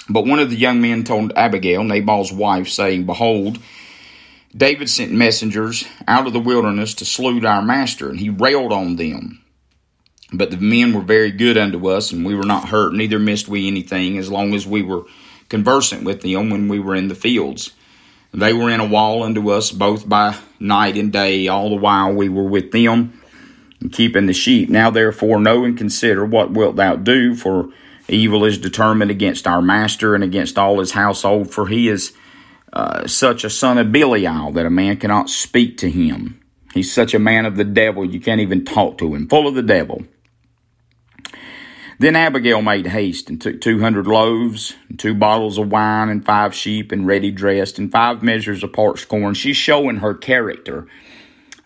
But 0.09 0.27
one 0.27 0.39
of 0.39 0.51
the 0.51 0.57
young 0.57 0.81
men 0.81 1.05
told 1.05 1.33
Abigail, 1.35 1.83
Nabal's 1.83 2.33
wife, 2.33 2.69
saying, 2.69 3.07
Behold, 3.07 3.59
David 4.57 4.89
sent 4.89 5.13
messengers 5.13 5.85
out 6.07 6.27
of 6.27 6.33
the 6.33 6.41
wilderness 6.41 6.95
to 6.95 7.05
salute 7.05 7.45
our 7.45 7.63
master, 7.63 8.09
and 8.09 8.21
he 8.21 8.31
railed 8.31 8.73
on 8.73 8.97
them. 8.97 9.43
But 10.37 10.51
the 10.51 10.57
men 10.57 10.93
were 10.93 11.03
very 11.03 11.31
good 11.31 11.57
unto 11.57 11.89
us, 11.89 12.13
and 12.13 12.25
we 12.25 12.35
were 12.35 12.47
not 12.47 12.69
hurt, 12.69 12.95
neither 12.95 13.19
missed 13.19 13.49
we 13.49 13.67
anything, 13.67 14.19
as 14.19 14.31
long 14.31 14.55
as 14.55 14.67
we 14.67 14.83
were 14.83 15.05
conversant 15.49 16.05
with 16.05 16.23
them 16.23 16.51
when 16.51 16.69
we 16.69 16.79
were 16.79 16.95
in 16.95 17.09
the 17.09 17.15
fields. 17.15 17.73
They 18.33 18.53
were 18.53 18.71
in 18.71 18.81
a 18.81 18.87
wall 18.87 19.23
unto 19.23 19.51
us 19.51 19.71
both 19.71 20.09
by 20.09 20.37
night 20.61 20.97
and 20.97 21.13
day, 21.13 21.49
all 21.49 21.71
the 21.71 21.77
while 21.77 22.13
we 22.13 22.29
were 22.29 22.45
with 22.45 22.73
them, 22.73 23.21
and 23.81 23.93
keeping 23.93 24.27
the 24.27 24.33
sheep. 24.33 24.69
Now 24.69 24.91
therefore 24.91 25.41
know 25.41 25.65
and 25.65 25.79
consider 25.79 26.25
what 26.25 26.51
wilt 26.51 26.77
thou 26.77 26.97
do, 26.97 27.35
for 27.35 27.71
Evil 28.09 28.45
is 28.45 28.59
determined 28.59 29.11
against 29.11 29.47
our 29.47 29.61
master 29.61 30.15
and 30.15 30.23
against 30.23 30.59
all 30.59 30.79
his 30.79 30.93
household, 30.93 31.51
for 31.51 31.67
he 31.67 31.89
is 31.89 32.13
uh, 32.73 33.07
such 33.07 33.43
a 33.43 33.51
son 33.51 33.79
of 33.79 33.91
Belial 33.91 34.53
that 34.53 34.67
a 34.67 34.71
man 34.71 34.97
cannot 34.97 35.29
speak 35.29 35.77
to 35.79 35.91
him. 35.91 36.41
He's 36.73 36.93
such 36.93 37.15
a 37.15 37.19
man 37.19 37.47
of 37.47 37.57
the 37.57 37.65
devil, 37.65 38.05
you 38.05 38.21
can't 38.21 38.41
even 38.41 38.65
talk 38.65 38.99
to 38.99 39.15
him, 39.15 39.29
full 39.29 39.49
of 39.49 39.55
the 39.55 39.63
devil. 39.63 40.05
Then 41.99 42.15
Abigail 42.15 42.61
made 42.61 42.87
haste 42.87 43.31
and 43.31 43.41
took 43.41 43.61
two 43.61 43.81
hundred 43.81 44.07
loaves, 44.07 44.75
and 44.89 44.99
two 44.99 45.15
bottles 45.15 45.57
of 45.59 45.71
wine, 45.71 46.09
and 46.09 46.25
five 46.25 46.55
sheep, 46.55 46.93
and 46.93 47.07
ready 47.07 47.31
dressed, 47.31 47.79
and 47.79 47.91
five 47.91 48.23
measures 48.23 48.63
of 48.63 48.73
parched 48.73 49.09
corn. 49.09 49.35
She's 49.35 49.57
showing 49.57 49.97
her 49.97 50.15
character. 50.15 50.87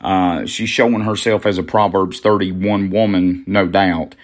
Uh, 0.00 0.46
she's 0.46 0.68
showing 0.70 1.00
herself 1.00 1.44
as 1.44 1.58
a 1.58 1.62
Proverbs 1.62 2.20
31 2.20 2.90
woman, 2.90 3.44
no 3.46 3.66
doubt. 3.66 4.14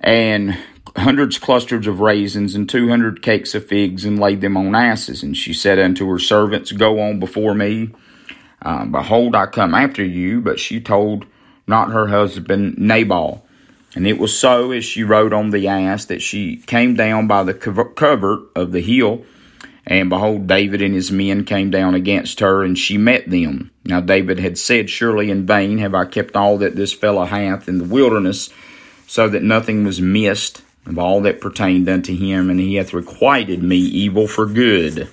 And 0.00 0.58
hundreds 0.96 1.38
clusters 1.38 1.86
of 1.86 2.00
raisins 2.00 2.54
and 2.54 2.68
two 2.68 2.88
hundred 2.88 3.22
cakes 3.22 3.54
of 3.54 3.66
figs 3.66 4.04
and 4.04 4.18
laid 4.18 4.40
them 4.40 4.56
on 4.56 4.74
asses. 4.74 5.22
And 5.22 5.36
she 5.36 5.52
said 5.52 5.78
unto 5.78 6.08
her 6.10 6.18
servants, 6.18 6.72
Go 6.72 7.00
on 7.00 7.20
before 7.20 7.54
me. 7.54 7.90
Uh, 8.62 8.86
Behold, 8.86 9.34
I 9.34 9.46
come 9.46 9.74
after 9.74 10.04
you. 10.04 10.40
But 10.40 10.58
she 10.58 10.80
told 10.80 11.26
not 11.66 11.92
her 11.92 12.08
husband 12.08 12.78
Nabal. 12.78 13.44
And 13.94 14.06
it 14.06 14.18
was 14.18 14.38
so 14.38 14.70
as 14.72 14.84
she 14.84 15.02
rode 15.02 15.32
on 15.32 15.50
the 15.50 15.68
ass 15.68 16.04
that 16.06 16.22
she 16.22 16.58
came 16.58 16.94
down 16.94 17.26
by 17.26 17.42
the 17.42 17.54
covert 17.54 18.50
of 18.54 18.72
the 18.72 18.82
hill 18.82 19.24
And 19.86 20.10
behold, 20.10 20.46
David 20.46 20.82
and 20.82 20.94
his 20.94 21.10
men 21.10 21.44
came 21.44 21.70
down 21.70 21.94
against 21.94 22.40
her, 22.40 22.62
and 22.62 22.76
she 22.76 22.98
met 22.98 23.30
them. 23.30 23.70
Now 23.86 24.00
David 24.00 24.38
had 24.38 24.58
said, 24.58 24.90
Surely 24.90 25.30
in 25.30 25.46
vain 25.46 25.78
have 25.78 25.94
I 25.94 26.04
kept 26.04 26.36
all 26.36 26.58
that 26.58 26.76
this 26.76 26.92
fellow 26.92 27.24
hath 27.24 27.68
in 27.68 27.78
the 27.78 27.84
wilderness, 27.84 28.50
so 29.06 29.30
that 29.30 29.42
nothing 29.42 29.84
was 29.84 30.00
missed 30.00 30.62
of 30.84 30.98
all 30.98 31.22
that 31.22 31.40
pertained 31.40 31.88
unto 31.88 32.14
him, 32.14 32.50
and 32.50 32.60
he 32.60 32.74
hath 32.74 32.92
requited 32.92 33.62
me 33.62 33.78
evil 33.78 34.28
for 34.28 34.44
good. 34.44 35.08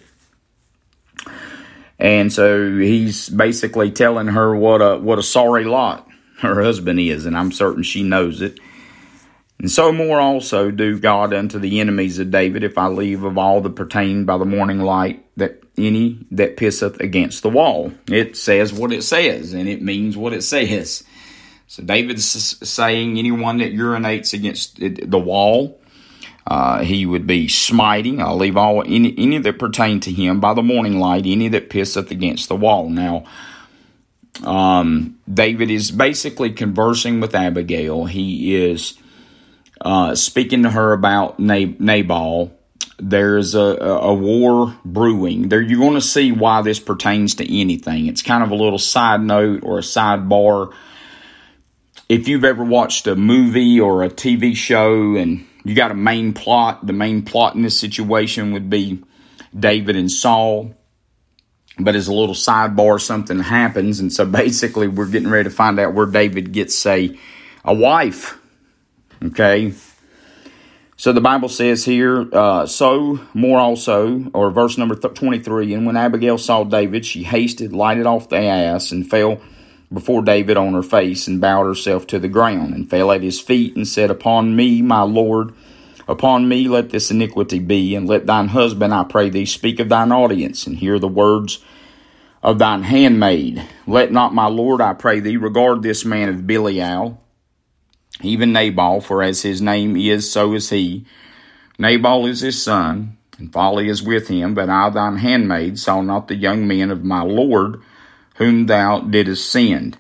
And 1.97 2.33
so 2.33 2.77
he's 2.77 3.29
basically 3.29 3.91
telling 3.91 4.27
her 4.27 4.53
what 4.53 4.81
a 4.81 4.97
what 4.97 5.19
a 5.19 5.23
sorry 5.23 5.63
lot 5.63 6.05
her 6.39 6.61
husband 6.63 6.99
is, 6.99 7.25
and 7.25 7.37
I'm 7.37 7.51
certain 7.51 7.83
she 7.83 8.03
knows 8.03 8.41
it. 8.41 8.59
And 9.59 9.71
so 9.71 9.91
more 9.91 10.19
also 10.19 10.69
do 10.69 10.99
God 10.99 11.33
unto 11.33 11.59
the 11.59 11.79
enemies 11.79 12.19
of 12.19 12.29
David, 12.29 12.63
if 12.63 12.77
I 12.77 12.87
leave 12.87 13.23
of 13.23 13.37
all 13.37 13.61
that 13.61 13.75
pertain 13.75 14.25
by 14.25 14.37
the 14.37 14.45
morning 14.45 14.79
light, 14.81 15.25
that 15.37 15.63
any 15.77 16.25
that 16.31 16.57
pisseth 16.57 16.99
against 16.99 17.41
the 17.41 17.49
wall. 17.49 17.93
It 18.07 18.37
says 18.37 18.73
what 18.73 18.91
it 18.91 19.03
says, 19.03 19.53
and 19.53 19.67
it 19.67 19.81
means 19.81 20.17
what 20.17 20.33
it 20.33 20.43
says. 20.43 21.03
So 21.67 21.83
David's 21.83 22.25
saying 22.25 23.17
anyone 23.17 23.57
that 23.57 23.73
urinates 23.73 24.33
against 24.33 24.77
the 24.79 25.19
wall, 25.19 25.79
uh, 26.45 26.83
he 26.83 27.05
would 27.05 27.25
be 27.25 27.47
smiting. 27.47 28.21
I'll 28.21 28.37
leave 28.37 28.57
all 28.57 28.83
any, 28.85 29.15
any 29.17 29.37
that 29.39 29.57
pertain 29.57 29.99
to 30.01 30.11
him 30.11 30.39
by 30.39 30.53
the 30.53 30.61
morning 30.61 30.99
light, 30.99 31.25
any 31.25 31.47
that 31.49 31.69
pisseth 31.69 32.11
against 32.11 32.49
the 32.49 32.55
wall. 32.55 32.89
Now, 32.89 33.25
um, 34.43 35.17
David 35.31 35.71
is 35.71 35.91
basically 35.91 36.51
conversing 36.51 37.19
with 37.19 37.35
Abigail. 37.35 38.05
He 38.05 38.55
is 38.55 38.97
uh, 39.81 40.15
speaking 40.15 40.63
to 40.63 40.69
her 40.69 40.93
about 40.93 41.39
Nabal. 41.39 42.51
There's 42.97 43.55
a, 43.55 43.59
a 43.59 44.13
war 44.13 44.75
brewing. 44.85 45.49
There, 45.49 45.61
you're 45.61 45.79
going 45.79 45.95
to 45.95 46.01
see 46.01 46.31
why 46.31 46.61
this 46.61 46.79
pertains 46.79 47.35
to 47.35 47.59
anything. 47.59 48.07
It's 48.07 48.21
kind 48.21 48.43
of 48.43 48.51
a 48.51 48.55
little 48.55 48.79
side 48.79 49.21
note 49.21 49.61
or 49.63 49.79
a 49.79 49.81
sidebar. 49.81 50.73
If 52.07 52.27
you've 52.27 52.45
ever 52.45 52.63
watched 52.63 53.07
a 53.07 53.15
movie 53.15 53.79
or 53.79 54.03
a 54.03 54.09
TV 54.09 54.55
show 54.55 55.15
and 55.15 55.45
you 55.63 55.75
got 55.75 55.91
a 55.91 55.95
main 55.95 56.33
plot, 56.33 56.85
the 56.85 56.93
main 56.93 57.23
plot 57.23 57.55
in 57.55 57.63
this 57.63 57.77
situation 57.77 58.53
would 58.53 58.69
be 58.69 59.03
David 59.57 59.95
and 59.95 60.11
Saul. 60.11 60.75
But 61.77 61.95
as 61.95 62.07
a 62.07 62.13
little 62.13 62.35
sidebar, 62.35 63.01
something 63.01 63.39
happens, 63.39 63.99
and 63.99 64.11
so 64.11 64.25
basically 64.43 64.87
we're 64.87 65.07
getting 65.07 65.29
ready 65.29 65.49
to 65.49 65.55
find 65.55 65.79
out 65.79 65.93
where 65.93 66.05
David 66.05 66.51
gets 66.51 66.85
a 66.85 67.17
a 67.63 67.73
wife 67.73 68.39
Okay. 69.23 69.73
So 70.97 71.11
the 71.11 71.21
Bible 71.21 71.49
says 71.49 71.83
here, 71.83 72.27
uh, 72.31 72.65
so 72.67 73.19
more 73.33 73.59
also, 73.59 74.29
or 74.33 74.49
verse 74.51 74.77
number 74.77 74.95
23, 74.95 75.73
and 75.73 75.85
when 75.85 75.97
Abigail 75.97 76.37
saw 76.37 76.63
David, 76.63 77.05
she 77.05 77.23
hasted, 77.23 77.73
lighted 77.73 78.05
off 78.05 78.29
the 78.29 78.37
ass, 78.37 78.91
and 78.91 79.09
fell 79.09 79.41
before 79.91 80.21
David 80.21 80.55
on 80.55 80.73
her 80.73 80.83
face, 80.83 81.27
and 81.27 81.41
bowed 81.41 81.65
herself 81.65 82.07
to 82.07 82.19
the 82.19 82.29
ground, 82.29 82.73
and 82.73 82.89
fell 82.89 83.11
at 83.11 83.23
his 83.23 83.41
feet, 83.41 83.75
and 83.75 83.85
said, 83.85 84.09
Upon 84.09 84.55
me, 84.55 84.81
my 84.81 85.01
Lord, 85.01 85.53
upon 86.07 86.47
me 86.47 86.67
let 86.67 86.89
this 86.89 87.11
iniquity 87.11 87.59
be, 87.59 87.95
and 87.95 88.07
let 88.07 88.25
thine 88.25 88.49
husband, 88.49 88.93
I 88.93 89.03
pray 89.03 89.29
thee, 89.29 89.45
speak 89.45 89.79
of 89.79 89.89
thine 89.89 90.11
audience, 90.11 90.67
and 90.67 90.77
hear 90.77 90.99
the 90.99 91.07
words 91.07 91.59
of 92.43 92.59
thine 92.59 92.83
handmaid. 92.83 93.67
Let 93.87 94.11
not 94.11 94.33
my 94.33 94.47
Lord, 94.47 94.81
I 94.81 94.93
pray 94.93 95.19
thee, 95.19 95.37
regard 95.37 95.81
this 95.81 96.05
man 96.05 96.29
of 96.29 96.45
Belial, 96.45 97.21
even 98.21 98.53
Nabal, 98.53 99.01
for 99.01 99.23
as 99.23 99.41
his 99.41 99.61
name 99.61 99.97
is, 99.97 100.31
so 100.31 100.53
is 100.53 100.69
he. 100.69 101.05
Nabal 101.77 102.25
is 102.27 102.41
his 102.41 102.61
son, 102.61 103.17
and 103.37 103.51
folly 103.51 103.89
is 103.89 104.01
with 104.01 104.27
him, 104.27 104.53
but 104.53 104.69
I, 104.69 104.89
thine 104.89 105.17
handmaid, 105.17 105.79
saw 105.79 106.01
not 106.01 106.27
the 106.27 106.35
young 106.35 106.67
men 106.67 106.91
of 106.91 107.03
my 107.03 107.21
Lord, 107.21 107.81
whom 108.35 108.67
thou 108.67 109.01
didst 109.01 109.49
send. 109.51 109.97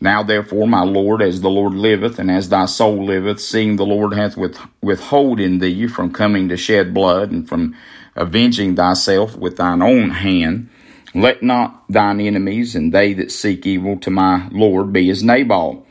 Now 0.00 0.22
therefore, 0.22 0.68
my 0.68 0.82
Lord, 0.82 1.22
as 1.22 1.40
the 1.40 1.50
Lord 1.50 1.74
liveth, 1.74 2.18
and 2.18 2.30
as 2.30 2.48
thy 2.48 2.66
soul 2.66 3.04
liveth, 3.04 3.40
seeing 3.40 3.76
the 3.76 3.86
Lord 3.86 4.14
hath 4.14 4.36
with, 4.36 4.58
withhold 4.80 5.40
in 5.40 5.58
thee 5.58 5.88
from 5.88 6.12
coming 6.12 6.48
to 6.48 6.56
shed 6.56 6.94
blood, 6.94 7.30
and 7.32 7.48
from 7.48 7.74
avenging 8.14 8.76
thyself 8.76 9.36
with 9.36 9.56
thine 9.56 9.82
own 9.82 10.10
hand, 10.10 10.68
let 11.14 11.42
not 11.42 11.84
thine 11.88 12.20
enemies 12.20 12.76
and 12.76 12.92
they 12.92 13.12
that 13.14 13.32
seek 13.32 13.66
evil 13.66 13.96
to 13.98 14.10
my 14.10 14.48
Lord 14.50 14.92
be 14.92 15.10
as 15.10 15.24
Nabal 15.24 15.86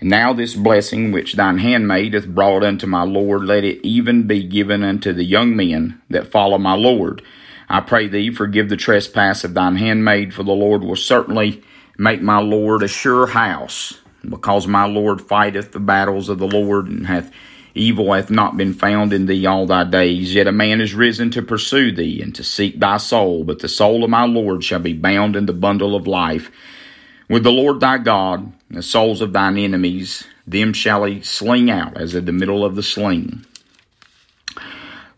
and 0.00 0.08
now 0.08 0.32
this 0.32 0.54
blessing 0.54 1.12
which 1.12 1.34
thine 1.34 1.58
handmaid 1.58 2.14
hath 2.14 2.26
brought 2.26 2.64
unto 2.64 2.86
my 2.86 3.02
Lord, 3.02 3.44
let 3.44 3.64
it 3.64 3.86
even 3.86 4.26
be 4.26 4.42
given 4.42 4.82
unto 4.82 5.12
the 5.12 5.24
young 5.24 5.54
men 5.54 6.00
that 6.08 6.30
follow 6.30 6.56
my 6.56 6.74
Lord. 6.74 7.22
I 7.68 7.80
pray 7.80 8.08
thee, 8.08 8.30
forgive 8.30 8.70
the 8.70 8.76
trespass 8.76 9.44
of 9.44 9.52
thine 9.54 9.76
handmaid, 9.76 10.32
for 10.32 10.42
the 10.42 10.52
Lord 10.52 10.82
will 10.82 10.96
certainly 10.96 11.62
make 12.00 12.22
my 12.22 12.40
Lord 12.40 12.82
a 12.82 12.88
sure 12.88 13.26
house, 13.26 14.00
because 14.26 14.66
my 14.66 14.86
Lord 14.86 15.20
fighteth 15.20 15.72
the 15.72 15.80
battles 15.80 16.30
of 16.30 16.38
the 16.38 16.48
Lord, 16.48 16.86
and 16.88 17.06
hath 17.06 17.30
evil 17.74 18.14
hath 18.14 18.30
not 18.30 18.56
been 18.56 18.72
found 18.72 19.12
in 19.12 19.26
thee 19.26 19.44
all 19.44 19.66
thy 19.66 19.84
days. 19.84 20.34
Yet 20.34 20.46
a 20.46 20.52
man 20.52 20.80
is 20.80 20.94
risen 20.94 21.30
to 21.32 21.42
pursue 21.42 21.92
thee, 21.92 22.22
and 22.22 22.34
to 22.34 22.42
seek 22.42 22.80
thy 22.80 22.96
soul, 22.96 23.44
but 23.44 23.58
the 23.58 23.68
soul 23.68 24.02
of 24.02 24.08
my 24.08 24.24
Lord 24.24 24.64
shall 24.64 24.80
be 24.80 24.94
bound 24.94 25.36
in 25.36 25.44
the 25.44 25.52
bundle 25.52 25.94
of 25.94 26.06
life. 26.06 26.50
With 27.28 27.44
the 27.44 27.52
Lord 27.52 27.80
thy 27.80 27.98
God, 27.98 28.50
the 28.70 28.82
souls 28.82 29.20
of 29.20 29.34
thine 29.34 29.58
enemies, 29.58 30.26
them 30.46 30.72
shall 30.72 31.04
he 31.04 31.20
sling 31.20 31.70
out 31.70 31.98
as 31.98 32.14
in 32.14 32.24
the 32.24 32.32
middle 32.32 32.64
of 32.64 32.76
the 32.76 32.82
sling. 32.82 33.44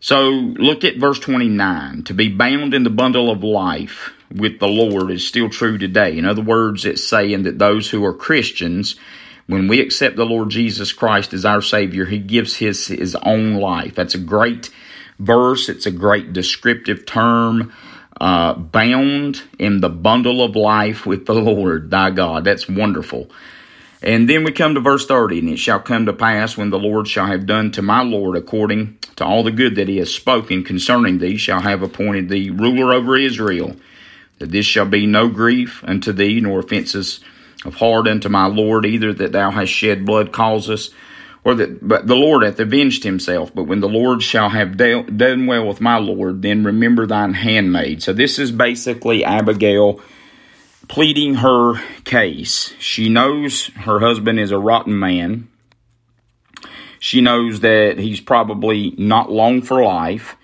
So 0.01 0.29
look 0.29 0.83
at 0.83 0.97
verse 0.97 1.17
29. 1.19 2.03
To 2.03 2.13
be 2.13 2.27
bound 2.27 2.73
in 2.73 2.83
the 2.83 2.89
bundle 2.89 3.31
of 3.31 3.41
life 3.41 4.12
with 4.33 4.59
the 4.59 4.67
Lord 4.67 5.11
is 5.11 5.25
still 5.25 5.49
true 5.49 5.77
today. 5.77 6.17
In 6.17 6.25
other 6.25 6.41
words, 6.41 6.85
it's 6.85 7.03
saying 7.03 7.43
that 7.43 7.59
those 7.59 7.89
who 7.91 8.03
are 8.03 8.13
Christians, 8.13 8.95
when 9.47 9.67
we 9.67 9.79
accept 9.79 10.15
the 10.15 10.25
Lord 10.25 10.49
Jesus 10.49 10.91
Christ 10.91 11.33
as 11.33 11.45
our 11.45 11.61
Savior, 11.61 12.05
He 12.05 12.19
gives 12.19 12.57
His, 12.57 12.87
His 12.87 13.15
own 13.23 13.55
life. 13.55 13.95
That's 13.95 14.15
a 14.15 14.19
great 14.19 14.69
verse. 15.19 15.69
It's 15.69 15.85
a 15.85 15.91
great 15.91 16.33
descriptive 16.33 17.05
term 17.05 17.71
uh, 18.19 18.53
bound 18.53 19.43
in 19.59 19.81
the 19.81 19.89
bundle 19.89 20.43
of 20.43 20.55
life 20.55 21.05
with 21.05 21.25
the 21.25 21.33
Lord 21.33 21.91
thy 21.91 22.09
God. 22.11 22.45
That's 22.45 22.69
wonderful. 22.69 23.29
And 24.01 24.29
then 24.29 24.43
we 24.43 24.51
come 24.51 24.75
to 24.75 24.81
verse 24.81 25.05
30, 25.05 25.39
and 25.39 25.49
it 25.49 25.59
shall 25.59 25.79
come 25.79 26.05
to 26.05 26.13
pass 26.13 26.57
when 26.57 26.69
the 26.69 26.79
Lord 26.79 27.07
shall 27.07 27.27
have 27.27 27.45
done 27.45 27.71
to 27.71 27.81
my 27.81 28.03
Lord 28.03 28.35
according 28.35 28.97
to 29.15 29.25
all 29.25 29.43
the 29.43 29.51
good 29.51 29.75
that 29.75 29.87
he 29.87 29.97
has 29.97 30.13
spoken 30.13 30.63
concerning 30.63 31.19
thee, 31.19 31.37
shall 31.37 31.61
have 31.61 31.81
appointed 31.81 32.27
thee 32.27 32.49
ruler 32.49 32.91
over 32.91 33.15
Israel, 33.15 33.77
that 34.43 34.51
this 34.51 34.65
shall 34.65 34.85
be 34.85 35.05
no 35.05 35.29
grief 35.29 35.81
unto 35.85 36.11
thee, 36.11 36.41
nor 36.41 36.59
offenses 36.59 37.21
of 37.63 37.75
heart 37.75 38.09
unto 38.09 38.27
my 38.27 38.45
Lord, 38.45 38.85
either 38.85 39.13
that 39.13 39.31
thou 39.31 39.51
hast 39.51 39.71
shed 39.71 40.05
blood 40.05 40.33
causes 40.33 40.93
or 41.45 41.55
that 41.55 41.87
but 41.87 42.07
the 42.07 42.15
Lord 42.15 42.43
hath 42.43 42.59
avenged 42.59 43.05
himself. 43.05 43.55
But 43.55 43.63
when 43.63 43.79
the 43.79 43.87
Lord 43.87 44.21
shall 44.21 44.49
have 44.49 44.75
done 44.75 45.45
well 45.45 45.65
with 45.65 45.79
my 45.79 45.97
Lord, 45.97 46.41
then 46.41 46.65
remember 46.65 47.05
thine 47.05 47.33
handmaid. 47.33 48.03
So 48.03 48.11
this 48.11 48.37
is 48.37 48.51
basically 48.51 49.23
Abigail 49.23 50.01
pleading 50.89 51.35
her 51.35 51.75
case. 52.03 52.73
She 52.79 53.07
knows 53.07 53.67
her 53.67 54.01
husband 54.01 54.41
is 54.41 54.51
a 54.51 54.59
rotten 54.59 54.99
man. 54.99 55.47
She 56.99 57.21
knows 57.21 57.61
that 57.61 57.97
he's 57.97 58.19
probably 58.19 58.93
not 58.97 59.31
long 59.31 59.61
for 59.61 59.81
life. 59.81 60.35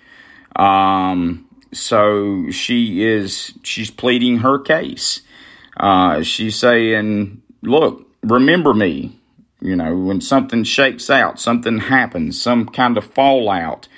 Um, 0.56 1.49
so 1.72 2.50
she 2.50 3.04
is 3.04 3.52
she's 3.62 3.90
pleading 3.90 4.38
her 4.38 4.58
case. 4.58 5.20
Uh, 5.76 6.22
she's 6.22 6.56
saying, 6.56 7.42
"Look, 7.62 8.06
remember 8.22 8.74
me. 8.74 9.16
You 9.60 9.76
know, 9.76 9.96
when 9.96 10.20
something 10.20 10.64
shakes 10.64 11.10
out, 11.10 11.38
something 11.38 11.78
happens, 11.78 12.40
some 12.40 12.66
kind 12.66 12.96
of 12.96 13.04
fallout, 13.04 13.88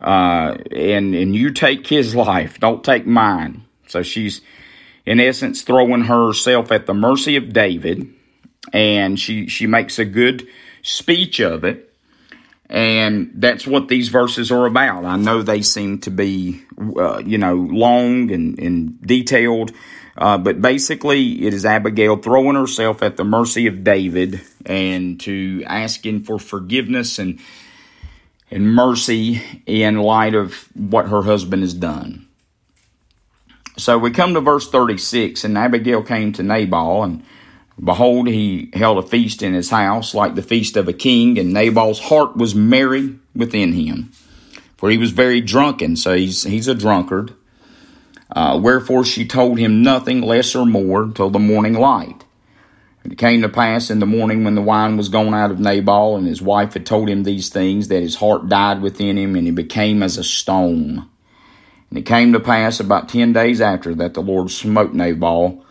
uh, 0.00 0.56
and 0.70 1.14
and 1.14 1.34
you 1.34 1.50
take 1.50 1.86
his 1.86 2.14
life, 2.28 2.58
don't 2.60 2.84
take 2.84 3.06
mine. 3.06 3.64
So 3.86 4.02
she's, 4.02 4.40
in 5.04 5.18
essence, 5.18 5.62
throwing 5.62 6.02
herself 6.02 6.70
at 6.70 6.86
the 6.86 6.94
mercy 6.94 7.36
of 7.36 7.52
David, 7.52 8.08
and 8.72 9.18
she 9.18 9.48
she 9.48 9.66
makes 9.66 9.98
a 9.98 10.04
good 10.04 10.46
speech 10.82 11.40
of 11.40 11.64
it, 11.64 11.89
and 12.70 13.32
that's 13.34 13.66
what 13.66 13.88
these 13.88 14.08
verses 14.08 14.52
are 14.52 14.64
about. 14.64 15.04
I 15.04 15.16
know 15.16 15.42
they 15.42 15.60
seem 15.60 15.98
to 16.02 16.10
be, 16.10 16.62
uh, 16.96 17.18
you 17.18 17.36
know, 17.36 17.56
long 17.56 18.30
and 18.30 18.58
and 18.60 19.00
detailed. 19.02 19.72
Uh, 20.16 20.38
but 20.38 20.60
basically, 20.60 21.46
it 21.46 21.52
is 21.52 21.64
Abigail 21.64 22.16
throwing 22.16 22.54
herself 22.54 23.02
at 23.02 23.16
the 23.16 23.24
mercy 23.24 23.66
of 23.66 23.82
David 23.82 24.40
and 24.64 25.18
to 25.20 25.64
asking 25.66 26.22
for 26.22 26.38
forgiveness 26.38 27.18
and 27.18 27.40
and 28.52 28.72
mercy 28.72 29.42
in 29.66 29.98
light 29.98 30.34
of 30.34 30.68
what 30.74 31.08
her 31.08 31.22
husband 31.22 31.62
has 31.62 31.74
done. 31.74 32.26
So 33.78 33.98
we 33.98 34.10
come 34.10 34.34
to 34.34 34.40
verse 34.40 34.68
36, 34.68 35.42
and 35.42 35.56
Abigail 35.56 36.02
came 36.02 36.32
to 36.34 36.42
Nabal, 36.42 37.02
and 37.02 37.24
behold, 37.82 38.28
he 38.28 38.70
held 38.72 38.98
a 38.98 39.06
feast 39.06 39.42
in 39.42 39.54
his 39.54 39.70
house, 39.70 40.14
like 40.14 40.34
the 40.34 40.42
feast 40.42 40.76
of 40.76 40.88
a 40.88 40.92
king, 40.92 41.38
and 41.38 41.52
Nabal's 41.52 41.98
heart 41.98 42.36
was 42.36 42.54
merry 42.54 43.18
within 43.34 43.72
him. 43.72 44.12
for 44.80 44.88
he 44.88 44.96
was 44.96 45.10
very 45.10 45.42
drunken. 45.42 45.94
So 45.94 46.16
he's, 46.16 46.44
he's 46.44 46.66
a 46.66 46.74
drunkard. 46.74 47.34
Uh, 48.34 48.58
wherefore 48.62 49.04
she 49.04 49.26
told 49.26 49.58
him 49.58 49.82
nothing 49.82 50.22
less 50.22 50.54
or 50.54 50.64
more 50.64 51.08
till 51.08 51.28
the 51.28 51.38
morning 51.38 51.74
light. 51.74 52.24
And 53.04 53.12
it 53.12 53.16
came 53.16 53.42
to 53.42 53.48
pass 53.50 53.90
in 53.90 53.98
the 53.98 54.06
morning 54.06 54.42
when 54.42 54.54
the 54.54 54.62
wine 54.62 54.96
was 54.96 55.10
gone 55.10 55.34
out 55.34 55.50
of 55.50 55.60
Nabal, 55.60 56.16
and 56.16 56.26
his 56.26 56.40
wife 56.40 56.72
had 56.72 56.86
told 56.86 57.10
him 57.10 57.24
these 57.24 57.50
things, 57.50 57.88
that 57.88 58.00
his 58.00 58.16
heart 58.16 58.48
died 58.48 58.80
within 58.80 59.18
him, 59.18 59.36
and 59.36 59.46
he 59.46 59.52
became 59.52 60.02
as 60.02 60.16
a 60.16 60.24
stone. 60.24 61.06
And 61.90 61.98
it 61.98 62.06
came 62.06 62.32
to 62.32 62.40
pass 62.40 62.80
about 62.80 63.10
ten 63.10 63.34
days 63.34 63.60
after 63.60 63.94
that 63.96 64.14
the 64.14 64.22
Lord 64.22 64.50
smote 64.50 64.94
Nabal, 64.94 65.62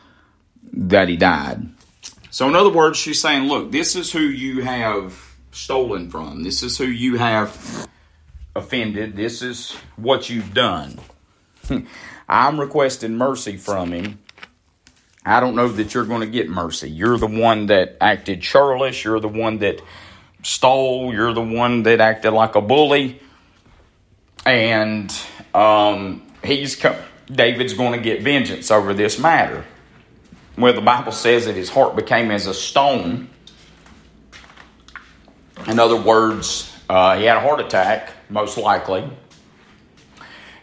that 0.72 1.10
he 1.10 1.18
died. 1.18 1.68
So, 2.32 2.48
in 2.48 2.56
other 2.56 2.70
words, 2.70 2.98
she's 2.98 3.22
saying, 3.22 3.48
Look, 3.48 3.72
this 3.72 3.96
is 3.96 4.12
who 4.12 4.22
you 4.22 4.62
have 4.62 5.30
stolen 5.52 6.10
from. 6.10 6.44
This 6.44 6.64
is 6.64 6.78
who 6.78 6.86
you 6.86 7.18
have 7.18 7.88
offended. 8.56 9.16
This 9.16 9.42
is 9.42 9.72
what 9.96 10.30
you've 10.30 10.54
done. 10.54 11.00
I'm 12.30 12.60
requesting 12.60 13.18
mercy 13.18 13.58
from 13.58 13.92
him. 13.92 14.20
I 15.26 15.40
don't 15.40 15.56
know 15.56 15.68
that 15.68 15.94
you're 15.94 16.06
going 16.06 16.22
to 16.22 16.28
get 16.28 16.50
mercy. 16.50 16.90
You're 16.90 17.18
the 17.18 17.28
one 17.28 17.68
that 17.68 17.98
acted 18.00 18.42
churlish. 18.42 19.04
You're 19.04 19.20
the 19.20 19.28
one 19.28 19.60
that 19.60 19.82
stole. 20.44 21.14
You're 21.14 21.34
the 21.34 21.42
one 21.42 21.84
that 21.84 22.00
acted 22.00 22.32
like 22.32 22.56
a 22.56 22.62
bully. 22.62 23.20
And 24.46 25.14
um, 25.54 26.26
he's 26.44 26.84
David's 27.32 27.74
going 27.74 27.94
to 27.94 28.04
get 28.04 28.22
vengeance 28.22 28.72
over 28.72 28.94
this 28.94 29.20
matter. 29.20 29.66
Well, 30.60 30.74
the 30.74 30.82
Bible 30.82 31.14
says 31.14 31.46
that 31.46 31.56
his 31.56 31.70
heart 31.70 31.96
became 31.96 32.32
as 32.32 32.46
a 32.46 32.54
stone. 32.54 33.30
In 35.68 35.80
other 35.80 35.96
words, 35.96 36.70
uh, 36.90 37.18
he 37.18 37.24
had 37.24 37.38
a 37.38 37.40
heart 37.40 37.62
attack, 37.62 38.12
most 38.30 38.58
likely. 38.58 39.10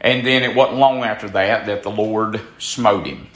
And 0.02 0.26
then 0.26 0.42
it 0.42 0.54
wasn't 0.54 0.76
long 0.76 1.02
after 1.02 1.30
that 1.30 1.64
that 1.64 1.82
the 1.82 1.90
Lord 1.90 2.42
smote 2.58 3.06
him. 3.06 3.28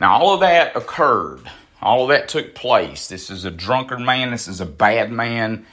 Now, 0.00 0.18
all 0.18 0.34
of 0.34 0.40
that 0.40 0.74
occurred. 0.74 1.48
All 1.80 2.02
of 2.02 2.08
that 2.08 2.28
took 2.28 2.56
place. 2.56 3.06
This 3.06 3.30
is 3.30 3.44
a 3.44 3.52
drunkard 3.52 4.00
man. 4.00 4.32
This 4.32 4.48
is 4.48 4.60
a 4.60 4.66
bad 4.66 5.12
man. 5.12 5.64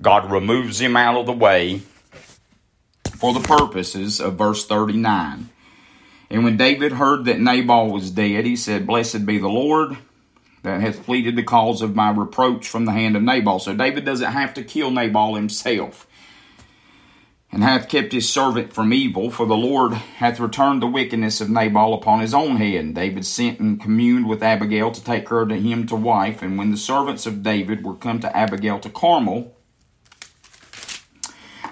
God 0.00 0.30
removes 0.30 0.80
him 0.80 0.96
out 0.96 1.18
of 1.18 1.26
the 1.26 1.32
way 1.32 1.82
for 3.16 3.32
the 3.32 3.40
purposes 3.40 4.20
of 4.20 4.34
verse 4.34 4.64
39. 4.68 5.48
And 6.30 6.44
when 6.44 6.56
David 6.56 6.92
heard 6.92 7.24
that 7.24 7.40
Nabal 7.40 7.90
was 7.90 8.10
dead, 8.10 8.44
he 8.44 8.56
said, 8.56 8.86
Blessed 8.86 9.24
be 9.24 9.38
the 9.38 9.48
Lord 9.48 9.96
that 10.62 10.80
hath 10.80 11.04
pleaded 11.04 11.36
the 11.36 11.42
cause 11.42 11.80
of 11.82 11.96
my 11.96 12.10
reproach 12.10 12.68
from 12.68 12.84
the 12.84 12.92
hand 12.92 13.16
of 13.16 13.22
Nabal. 13.22 13.58
So 13.58 13.74
David 13.74 14.04
doesn't 14.04 14.32
have 14.32 14.54
to 14.54 14.62
kill 14.62 14.90
Nabal 14.90 15.34
himself 15.34 16.06
and 17.50 17.62
hath 17.62 17.88
kept 17.88 18.12
his 18.12 18.28
servant 18.28 18.74
from 18.74 18.92
evil, 18.92 19.30
for 19.30 19.46
the 19.46 19.56
Lord 19.56 19.94
hath 19.94 20.38
returned 20.38 20.82
the 20.82 20.86
wickedness 20.86 21.40
of 21.40 21.48
Nabal 21.48 21.94
upon 21.94 22.20
his 22.20 22.34
own 22.34 22.56
head. 22.56 22.84
And 22.84 22.94
David 22.94 23.24
sent 23.24 23.58
and 23.58 23.80
communed 23.80 24.28
with 24.28 24.42
Abigail 24.42 24.90
to 24.90 25.02
take 25.02 25.30
her 25.30 25.46
to 25.46 25.54
him 25.54 25.86
to 25.86 25.96
wife. 25.96 26.42
And 26.42 26.58
when 26.58 26.70
the 26.70 26.76
servants 26.76 27.24
of 27.24 27.42
David 27.42 27.84
were 27.84 27.94
come 27.94 28.20
to 28.20 28.36
Abigail 28.36 28.78
to 28.80 28.90
Carmel, 28.90 29.56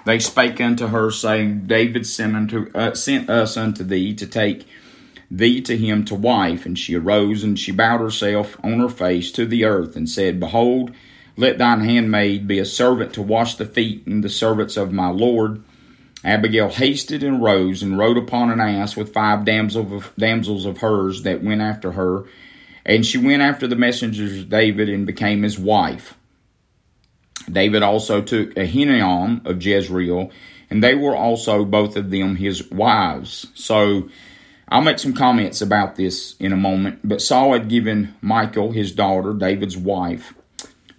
they 0.07 0.19
spake 0.19 0.61
unto 0.61 0.87
her, 0.87 1.11
saying, 1.11 1.67
David 1.67 2.07
sent, 2.07 2.33
unto, 2.33 2.71
uh, 2.73 2.93
sent 2.93 3.29
us 3.29 3.57
unto 3.57 3.83
thee 3.83 4.13
to 4.13 4.25
take 4.25 4.65
thee 5.29 5.59
to 5.59 5.77
him 5.77 6.05
to 6.05 6.15
wife. 6.15 6.65
And 6.65 6.79
she 6.79 6.95
arose 6.95 7.43
and 7.43 7.59
she 7.59 7.73
bowed 7.73 7.99
herself 7.99 8.55
on 8.63 8.79
her 8.79 8.87
face 8.87 9.33
to 9.33 9.45
the 9.45 9.65
earth 9.65 9.97
and 9.97 10.09
said, 10.09 10.39
Behold, 10.39 10.93
let 11.35 11.57
thine 11.57 11.81
handmaid 11.81 12.47
be 12.47 12.57
a 12.57 12.63
servant 12.63 13.13
to 13.15 13.21
wash 13.21 13.55
the 13.55 13.65
feet 13.65 14.07
and 14.07 14.23
the 14.23 14.29
servants 14.29 14.77
of 14.77 14.93
my 14.93 15.09
Lord. 15.09 15.61
Abigail 16.23 16.69
hasted 16.69 17.21
and 17.21 17.43
rose 17.43 17.83
and 17.83 17.97
rode 17.97 18.17
upon 18.17 18.49
an 18.49 18.61
ass 18.61 18.95
with 18.95 19.11
five 19.11 19.43
damsels 19.43 19.91
of, 19.91 20.13
damsels 20.17 20.65
of 20.65 20.77
hers 20.77 21.23
that 21.23 21.43
went 21.43 21.59
after 21.59 21.91
her. 21.91 22.23
And 22.85 23.05
she 23.05 23.17
went 23.17 23.41
after 23.41 23.67
the 23.67 23.75
messengers 23.75 24.39
of 24.39 24.47
David 24.47 24.87
and 24.87 25.05
became 25.05 25.43
his 25.43 25.59
wife. 25.59 26.15
David 27.51 27.83
also 27.83 28.21
took 28.21 28.53
Ahinoam 28.55 29.45
of 29.45 29.63
Jezreel, 29.63 30.31
and 30.69 30.83
they 30.83 30.95
were 30.95 31.15
also 31.15 31.63
both 31.63 31.95
of 31.95 32.09
them 32.11 32.35
his 32.35 32.69
wives. 32.69 33.47
So 33.53 34.09
I'll 34.69 34.81
make 34.81 34.99
some 34.99 35.13
comments 35.13 35.61
about 35.61 35.95
this 35.95 36.35
in 36.39 36.51
a 36.51 36.57
moment. 36.57 36.99
But 37.07 37.21
Saul 37.21 37.53
had 37.53 37.69
given 37.69 38.15
Michal, 38.21 38.71
his 38.71 38.91
daughter, 38.91 39.33
David's 39.33 39.77
wife, 39.77 40.33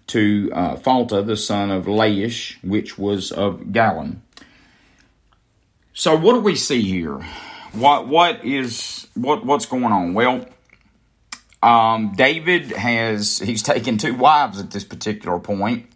to 0.09 0.51
uh, 0.55 0.77
Phalta, 0.77 1.25
the 1.25 1.37
son 1.37 1.71
of 1.71 1.85
Laish, 1.85 2.57
which 2.65 2.99
was 2.99 3.31
of 3.31 3.61
Gallim. 3.73 4.17
So 5.93 6.17
what 6.17 6.33
do 6.33 6.41
we 6.41 6.55
see 6.55 6.81
here? 6.81 7.21
What 7.73 8.09
what 8.09 8.45
is 8.45 9.07
what 9.15 9.45
what's 9.45 9.67
going 9.67 9.85
on? 9.85 10.15
Well, 10.15 10.47
um, 11.63 12.15
David 12.17 12.71
has 12.71 13.39
he's 13.39 13.63
taken 13.65 13.99
two 13.99 14.15
wives 14.15 14.59
at 14.61 14.71
this 14.71 14.85
particular 14.85 15.39
point, 15.39 15.87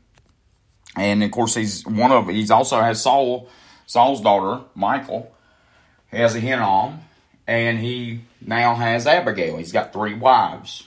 and 0.96 1.22
of 1.22 1.30
course 1.30 1.54
he's 1.54 1.86
one 1.86 2.12
of 2.12 2.28
he's 2.28 2.50
also 2.50 2.80
has 2.80 3.02
Saul 3.02 3.48
Saul's 3.86 4.20
daughter 4.20 4.64
Michal 4.74 5.32
he 6.12 6.18
has 6.18 6.34
Ahinoam, 6.36 6.98
and 7.46 7.78
he 7.78 8.20
now 8.40 8.74
has 8.74 9.06
Abigail. 9.06 9.56
He's 9.56 9.72
got 9.72 9.94
three 9.94 10.14
wives. 10.14 10.86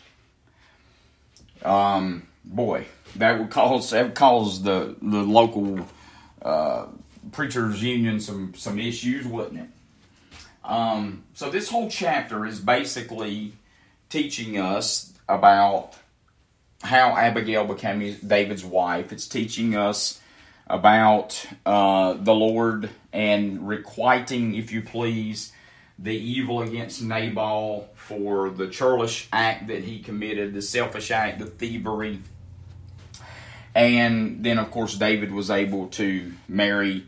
Um, 1.63 2.27
boy, 2.45 2.85
that 3.15 3.39
would 3.39 3.49
cause 3.49 3.89
that 3.89 4.05
would 4.05 4.15
cause 4.15 4.61
the 4.61 4.95
the 5.01 5.23
local 5.23 5.87
uh, 6.43 6.85
preachers 7.31 7.81
union 7.81 8.19
some 8.19 8.53
some 8.53 8.79
issues, 8.79 9.25
wouldn't 9.25 9.61
it? 9.61 9.69
Um, 10.63 11.23
so 11.33 11.49
this 11.49 11.69
whole 11.69 11.89
chapter 11.89 12.45
is 12.45 12.59
basically 12.59 13.53
teaching 14.09 14.59
us 14.59 15.11
about 15.27 15.95
how 16.85 17.15
Abigail 17.15 17.65
became 17.65 17.99
David's 18.25 18.63
wife. 18.63 19.11
It's 19.11 19.27
teaching 19.27 19.75
us 19.75 20.21
about 20.67 21.45
uh, 21.65 22.13
the 22.13 22.33
Lord 22.33 22.89
and 23.13 23.67
requiting, 23.67 24.55
if 24.55 24.71
you 24.71 24.81
please, 24.81 25.51
the 25.97 26.15
evil 26.15 26.61
against 26.61 27.01
Nabal 27.01 27.89
for 27.95 28.49
the 28.49 28.67
churlish 28.67 29.27
act 29.31 29.67
that 29.67 29.83
he 29.83 29.99
committed, 29.99 30.53
the 30.53 30.61
selfish 30.61 31.11
act, 31.11 31.39
the 31.39 31.45
thievery. 31.45 32.21
And 33.73 34.43
then, 34.43 34.57
of 34.57 34.71
course, 34.71 34.95
David 34.95 35.31
was 35.31 35.51
able 35.51 35.87
to 35.89 36.33
marry 36.47 37.05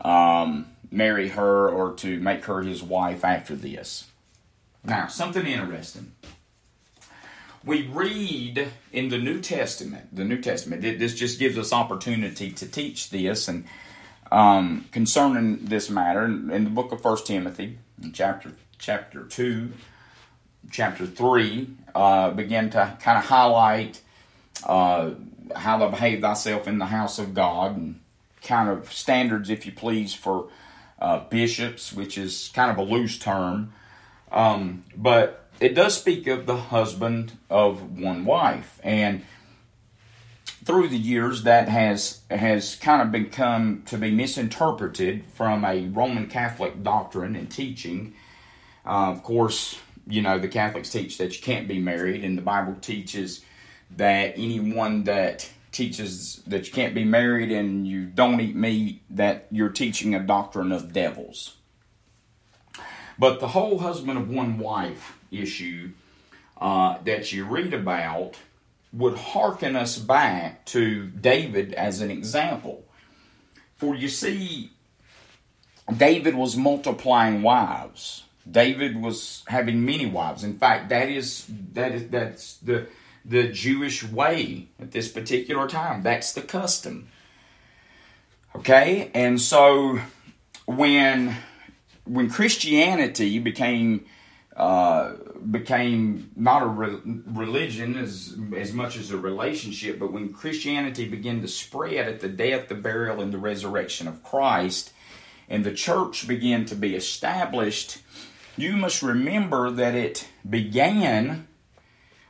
um, 0.00 0.66
marry 0.90 1.28
her 1.30 1.68
or 1.68 1.94
to 1.94 2.20
make 2.20 2.44
her 2.44 2.62
his 2.62 2.82
wife 2.82 3.24
after 3.24 3.56
this. 3.56 4.06
Now, 4.84 5.08
something 5.08 5.46
interesting. 5.46 6.12
We 7.64 7.86
read 7.86 8.68
in 8.92 9.08
the 9.08 9.18
New 9.18 9.40
Testament, 9.40 10.14
the 10.14 10.24
New 10.24 10.40
Testament, 10.40 10.82
this 10.82 11.14
just 11.14 11.38
gives 11.38 11.56
us 11.56 11.72
opportunity 11.72 12.50
to 12.50 12.66
teach 12.66 13.10
this 13.10 13.48
and 13.48 13.64
um, 14.30 14.86
concerning 14.90 15.66
this 15.66 15.88
matter 15.88 16.24
in, 16.24 16.64
the 16.64 16.70
book 16.70 16.92
of 16.92 17.00
First 17.00 17.26
Timothy, 17.26 17.78
chapter 18.12 18.52
chapter 18.78 19.24
two, 19.24 19.72
chapter 20.70 21.06
three, 21.06 21.70
uh, 21.94 22.30
begin 22.30 22.70
to 22.70 22.96
kind 23.00 23.18
of 23.18 23.24
highlight 23.24 24.00
uh, 24.64 25.10
how 25.54 25.78
to 25.78 25.88
behave 25.88 26.20
thyself 26.20 26.66
in 26.66 26.78
the 26.78 26.86
house 26.86 27.18
of 27.18 27.32
God 27.32 27.76
and 27.76 28.00
kind 28.42 28.68
of 28.68 28.92
standards, 28.92 29.50
if 29.50 29.66
you 29.66 29.72
please, 29.72 30.12
for 30.12 30.48
uh, 30.98 31.20
bishops, 31.30 31.92
which 31.92 32.18
is 32.18 32.50
kind 32.54 32.70
of 32.70 32.78
a 32.78 32.82
loose 32.82 33.18
term. 33.18 33.72
Um, 34.32 34.82
but 34.96 35.43
it 35.60 35.74
does 35.74 35.96
speak 35.96 36.26
of 36.26 36.46
the 36.46 36.56
husband 36.56 37.32
of 37.48 37.98
one 37.98 38.24
wife. 38.24 38.80
And 38.82 39.24
through 40.64 40.88
the 40.88 40.98
years, 40.98 41.42
that 41.42 41.68
has 41.68 42.20
has 42.30 42.76
kind 42.76 43.02
of 43.02 43.12
become 43.12 43.82
to 43.86 43.98
be 43.98 44.10
misinterpreted 44.10 45.24
from 45.34 45.64
a 45.64 45.86
Roman 45.88 46.26
Catholic 46.26 46.82
doctrine 46.82 47.36
and 47.36 47.50
teaching. 47.50 48.14
Uh, 48.86 49.10
of 49.10 49.22
course, 49.22 49.78
you 50.06 50.22
know 50.22 50.38
the 50.38 50.48
Catholics 50.48 50.90
teach 50.90 51.18
that 51.18 51.36
you 51.36 51.42
can't 51.42 51.68
be 51.68 51.78
married, 51.78 52.24
and 52.24 52.36
the 52.36 52.42
Bible 52.42 52.76
teaches 52.80 53.44
that 53.96 54.34
anyone 54.36 55.04
that 55.04 55.48
teaches 55.70 56.42
that 56.46 56.66
you 56.66 56.72
can't 56.72 56.94
be 56.94 57.04
married 57.04 57.50
and 57.50 57.86
you 57.86 58.06
don't 58.06 58.40
eat 58.40 58.54
meat, 58.54 59.02
that 59.10 59.46
you're 59.50 59.68
teaching 59.68 60.14
a 60.14 60.20
doctrine 60.20 60.72
of 60.72 60.92
devils. 60.92 61.56
But 63.18 63.40
the 63.40 63.48
whole 63.48 63.78
husband 63.78 64.18
of 64.18 64.30
one 64.30 64.58
wife 64.58 65.18
issue 65.40 65.90
uh, 66.60 66.98
that 67.04 67.32
you 67.32 67.44
read 67.44 67.74
about 67.74 68.36
would 68.92 69.16
hearken 69.16 69.74
us 69.74 69.98
back 69.98 70.64
to 70.66 71.08
David 71.08 71.74
as 71.74 72.00
an 72.00 72.10
example. 72.10 72.84
For 73.76 73.94
you 73.94 74.08
see, 74.08 74.70
David 75.94 76.34
was 76.34 76.56
multiplying 76.56 77.42
wives. 77.42 78.24
David 78.50 79.02
was 79.02 79.42
having 79.48 79.84
many 79.84 80.06
wives. 80.06 80.44
In 80.44 80.58
fact, 80.58 80.88
that 80.90 81.08
is 81.08 81.46
that 81.72 81.92
is 81.92 82.08
that's 82.08 82.56
the 82.58 82.86
the 83.24 83.48
Jewish 83.48 84.04
way 84.04 84.68
at 84.80 84.92
this 84.92 85.08
particular 85.10 85.66
time. 85.66 86.02
That's 86.02 86.32
the 86.32 86.42
custom. 86.42 87.08
Okay, 88.54 89.10
and 89.14 89.40
so 89.40 90.00
when 90.66 91.36
when 92.04 92.30
Christianity 92.30 93.38
became 93.38 94.04
became 94.56 96.30
not 96.36 96.62
a 96.62 96.66
re- 96.66 97.00
religion 97.26 97.96
as 97.96 98.36
as 98.56 98.72
much 98.72 98.96
as 98.96 99.10
a 99.10 99.18
relationship, 99.18 99.98
but 99.98 100.12
when 100.12 100.32
Christianity 100.32 101.08
began 101.08 101.40
to 101.42 101.48
spread 101.48 102.06
at 102.06 102.20
the 102.20 102.28
death, 102.28 102.68
the 102.68 102.74
burial, 102.74 103.20
and 103.20 103.32
the 103.32 103.38
resurrection 103.38 104.06
of 104.06 104.22
Christ, 104.22 104.92
and 105.48 105.64
the 105.64 105.74
church 105.74 106.28
began 106.28 106.64
to 106.66 106.76
be 106.76 106.94
established, 106.94 107.98
you 108.56 108.76
must 108.76 109.02
remember 109.02 109.70
that 109.70 109.94
it 109.94 110.28
began 110.48 111.48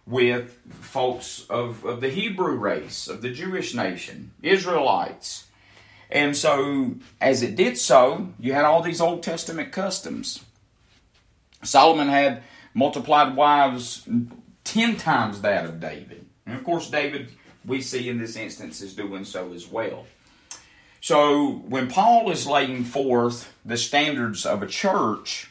with 0.07 0.59
folks 0.81 1.47
of, 1.49 1.85
of 1.85 2.01
the 2.01 2.11
Hebrew 2.11 2.57
race, 2.57 3.09
of 3.09 3.23
the 3.23 3.31
Jewish 3.31 3.75
nation, 3.75 4.33
Israelites. 4.43 5.47
And 6.11 6.37
so, 6.37 6.97
as 7.21 7.43
it 7.43 7.57
did 7.57 7.79
so, 7.79 8.29
you 8.39 8.53
had 8.53 8.65
all 8.65 8.83
these 8.83 9.01
Old 9.01 9.23
Testament 9.23 9.73
customs. 9.73 10.45
Solomon 11.65 12.09
had 12.09 12.43
multiplied 12.75 13.37
wives 13.37 14.09
ten 14.65 14.97
times 14.97 15.41
that 15.43 15.65
of 15.65 15.81
David. 15.81 16.27
And 16.47 16.57
of 16.57 16.65
course, 16.65 16.91
David, 16.91 17.31
we 17.65 17.81
see 17.81 18.09
in 18.09 18.19
this 18.19 18.37
instance, 18.37 18.81
is 18.81 18.95
doing 18.95 19.25
so 19.25 19.53
as 19.53 19.67
well. 19.67 20.07
So, 21.01 21.63
when 21.69 21.89
Paul 21.89 22.31
is 22.31 22.47
laying 22.47 22.85
forth 22.85 23.53
the 23.65 23.77
standards 23.77 24.47
of 24.47 24.63
a 24.63 24.67
church, 24.67 25.51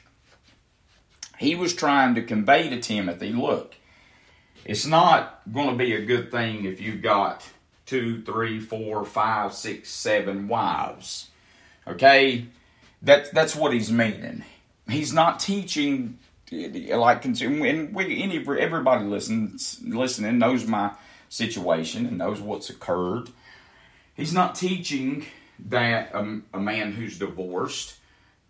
he 1.37 1.53
was 1.53 1.75
trying 1.75 2.15
to 2.15 2.23
convey 2.23 2.69
to 2.69 2.79
Timothy 2.79 3.31
look, 3.31 3.75
it's 4.65 4.85
not 4.85 5.41
going 5.51 5.69
to 5.69 5.75
be 5.75 5.93
a 5.93 6.05
good 6.05 6.31
thing 6.31 6.65
if 6.65 6.81
you've 6.81 7.01
got 7.01 7.47
two, 7.85 8.21
three, 8.23 8.59
four, 8.59 9.03
five, 9.05 9.53
six, 9.53 9.89
seven 9.89 10.47
wives. 10.47 11.29
Okay? 11.85 12.45
That, 13.01 13.31
that's 13.33 13.55
what 13.55 13.73
he's 13.73 13.91
meaning. 13.91 14.43
He's 14.89 15.13
not 15.13 15.39
teaching 15.39 16.19
like 16.51 17.25
and 17.25 17.95
we 17.95 18.21
any 18.21 18.37
everybody 18.37 19.05
listens 19.05 19.79
listening 19.83 20.37
knows 20.37 20.67
my 20.67 20.91
situation 21.29 22.05
and 22.05 22.17
knows 22.17 22.39
what's 22.39 22.69
occurred. 22.69 23.29
He's 24.15 24.33
not 24.33 24.55
teaching 24.55 25.25
that 25.67 26.13
a, 26.13 26.41
a 26.53 26.59
man 26.59 26.91
who's 26.91 27.17
divorced 27.17 27.95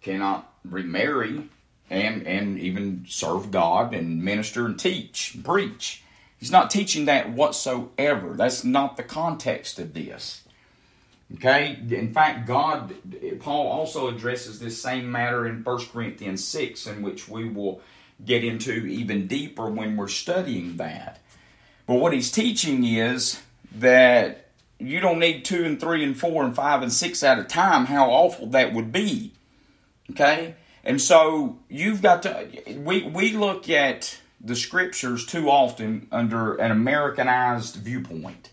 cannot 0.02 0.52
remarry 0.66 1.50
and 1.90 2.28
and 2.28 2.60
even 2.60 3.06
serve 3.08 3.52
God 3.52 3.94
and 3.94 4.24
minister 4.24 4.66
and 4.66 4.78
teach 4.78 5.36
and 5.36 5.46
preach. 5.46 6.04
He's 6.38 6.52
not 6.52 6.70
teaching 6.70 7.06
that 7.06 7.32
whatsoever. 7.32 8.34
That's 8.34 8.66
not 8.66 8.98
the 8.98 9.04
context 9.04 9.80
of 9.80 9.94
this. 9.94 10.43
Okay? 11.36 11.80
In 11.90 12.14
fact, 12.14 12.48
God, 12.48 12.94
Paul 13.40 13.68
also 13.68 14.08
addresses 14.08 14.60
this 14.60 14.82
same 14.82 15.12
matter 15.12 15.48
in 15.48 15.64
1 15.64 15.86
Corinthians 15.88 16.44
6, 16.46 16.88
in 16.88 17.02
which 17.02 17.28
we 17.28 17.50
will 17.50 17.82
get 18.24 18.44
into 18.44 18.72
even 18.72 19.28
deeper 19.28 19.70
when 19.70 19.98
we're 19.98 20.08
studying 20.08 20.78
that. 20.78 21.20
But 21.86 21.96
what 21.96 22.14
he's 22.14 22.32
teaching 22.32 22.86
is 22.86 23.42
that 23.76 24.48
you 24.80 25.00
don't 25.00 25.20
need 25.20 25.46
two 25.46 25.64
and 25.66 25.80
three 25.80 26.04
and 26.04 26.18
four 26.18 26.44
and 26.44 26.56
five 26.56 26.82
and 26.82 26.92
six 26.92 27.24
at 27.24 27.40
a 27.40 27.44
time, 27.44 27.86
how 27.86 28.10
awful 28.10 28.48
that 28.48 28.74
would 28.74 28.92
be. 28.92 29.34
Okay? 30.12 30.56
And 30.84 31.02
so 31.02 31.60
you've 31.70 32.02
got 32.02 32.24
to, 32.24 32.48
we, 32.78 33.04
we 33.04 33.34
look 33.34 33.70
at 33.70 34.20
the 34.40 34.56
scriptures 34.56 35.26
too 35.26 35.50
often 35.50 36.08
under 36.12 36.56
an 36.56 36.72
Americanized 36.72 37.78
viewpoint. 37.78 38.50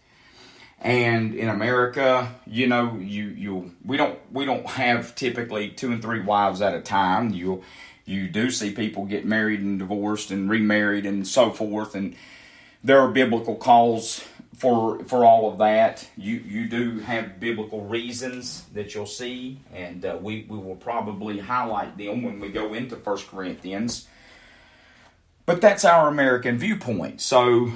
And 0.80 1.34
in 1.34 1.48
America, 1.48 2.34
you 2.46 2.66
know, 2.66 2.96
you 2.96 3.24
you 3.28 3.72
we 3.84 3.98
don't 3.98 4.18
we 4.32 4.46
don't 4.46 4.66
have 4.66 5.14
typically 5.14 5.68
two 5.68 5.92
and 5.92 6.00
three 6.00 6.20
wives 6.20 6.62
at 6.62 6.74
a 6.74 6.80
time. 6.80 7.30
You 7.30 7.62
you 8.06 8.28
do 8.28 8.50
see 8.50 8.72
people 8.72 9.04
get 9.04 9.26
married 9.26 9.60
and 9.60 9.78
divorced 9.78 10.30
and 10.30 10.48
remarried 10.48 11.04
and 11.04 11.26
so 11.26 11.50
forth, 11.50 11.94
and 11.94 12.16
there 12.82 12.98
are 12.98 13.10
biblical 13.10 13.56
calls 13.56 14.24
for 14.56 15.02
for 15.04 15.24
all 15.24 15.50
of 15.52 15.58
that. 15.58 16.08
You 16.16 16.36
you 16.36 16.66
do 16.66 17.00
have 17.00 17.38
biblical 17.38 17.84
reasons 17.84 18.64
that 18.74 18.94
you'll 18.94 19.06
see, 19.06 19.60
and 19.74 20.04
uh, 20.04 20.18
we 20.20 20.46
we 20.48 20.58
will 20.58 20.76
probably 20.76 21.38
highlight 21.38 21.98
them 21.98 22.22
when 22.22 22.40
we 22.40 22.48
go 22.48 22.72
into 22.72 22.96
First 22.96 23.28
Corinthians. 23.28 24.08
But 25.46 25.60
that's 25.60 25.84
our 25.84 26.08
American 26.08 26.58
viewpoint. 26.58 27.20
So 27.20 27.72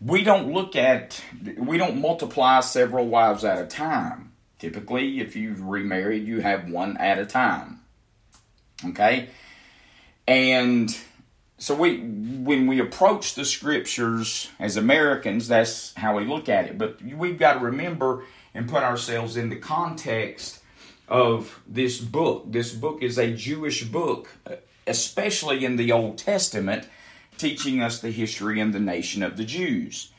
we 0.00 0.22
don't 0.22 0.52
look 0.52 0.76
at, 0.76 1.22
we 1.56 1.78
don't 1.78 2.00
multiply 2.00 2.60
several 2.60 3.06
wives 3.06 3.44
at 3.44 3.58
a 3.58 3.66
time. 3.66 4.32
Typically, 4.58 5.20
if 5.20 5.36
you've 5.36 5.62
remarried, 5.62 6.26
you 6.26 6.40
have 6.40 6.70
one 6.70 6.96
at 6.96 7.18
a 7.18 7.26
time. 7.26 7.80
Okay? 8.84 9.28
And 10.26 10.96
so 11.58 11.74
we 11.74 11.98
when 11.98 12.66
we 12.66 12.80
approach 12.80 13.34
the 13.34 13.44
scriptures 13.44 14.50
as 14.58 14.76
Americans, 14.76 15.48
that's 15.48 15.94
how 15.94 16.16
we 16.16 16.24
look 16.24 16.48
at 16.48 16.66
it. 16.66 16.78
But 16.78 17.02
we've 17.02 17.38
got 17.38 17.54
to 17.54 17.60
remember 17.60 18.24
and 18.54 18.68
put 18.68 18.82
ourselves 18.82 19.36
in 19.36 19.50
the 19.50 19.56
context 19.56 20.60
of 21.08 21.60
this 21.66 22.00
book. 22.00 22.44
This 22.46 22.72
book 22.72 23.02
is 23.02 23.18
a 23.18 23.32
Jewish 23.32 23.84
book, 23.84 24.28
especially 24.86 25.64
in 25.64 25.76
the 25.76 25.92
Old 25.92 26.18
Testament 26.18 26.88
teaching 27.38 27.80
us 27.80 28.00
the 28.00 28.10
history 28.10 28.60
and 28.60 28.74
the 28.74 28.80
nation 28.80 29.22
of 29.22 29.36
the 29.36 29.44
Jews. 29.44 30.10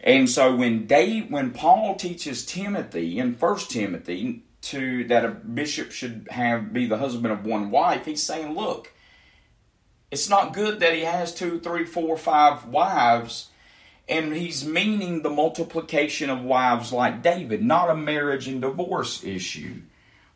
And 0.00 0.28
so 0.28 0.54
when 0.54 0.86
Dave, 0.86 1.30
when 1.30 1.50
Paul 1.50 1.96
teaches 1.96 2.46
Timothy 2.46 3.18
in 3.18 3.34
First 3.34 3.70
Timothy 3.70 4.44
to 4.62 5.04
that 5.04 5.24
a 5.24 5.28
bishop 5.28 5.92
should 5.92 6.28
have 6.30 6.72
be 6.72 6.86
the 6.86 6.98
husband 6.98 7.32
of 7.32 7.44
one 7.44 7.70
wife, 7.70 8.06
he's 8.06 8.22
saying, 8.22 8.54
look, 8.54 8.92
it's 10.10 10.28
not 10.28 10.54
good 10.54 10.80
that 10.80 10.94
he 10.94 11.02
has 11.02 11.34
two, 11.34 11.60
three, 11.60 11.84
four, 11.84 12.16
five 12.16 12.66
wives, 12.66 13.48
and 14.08 14.32
he's 14.32 14.64
meaning 14.64 15.22
the 15.22 15.30
multiplication 15.30 16.30
of 16.30 16.42
wives 16.42 16.92
like 16.92 17.22
David, 17.22 17.62
not 17.62 17.90
a 17.90 17.94
marriage 17.94 18.48
and 18.48 18.62
divorce 18.62 19.22
issue, 19.22 19.82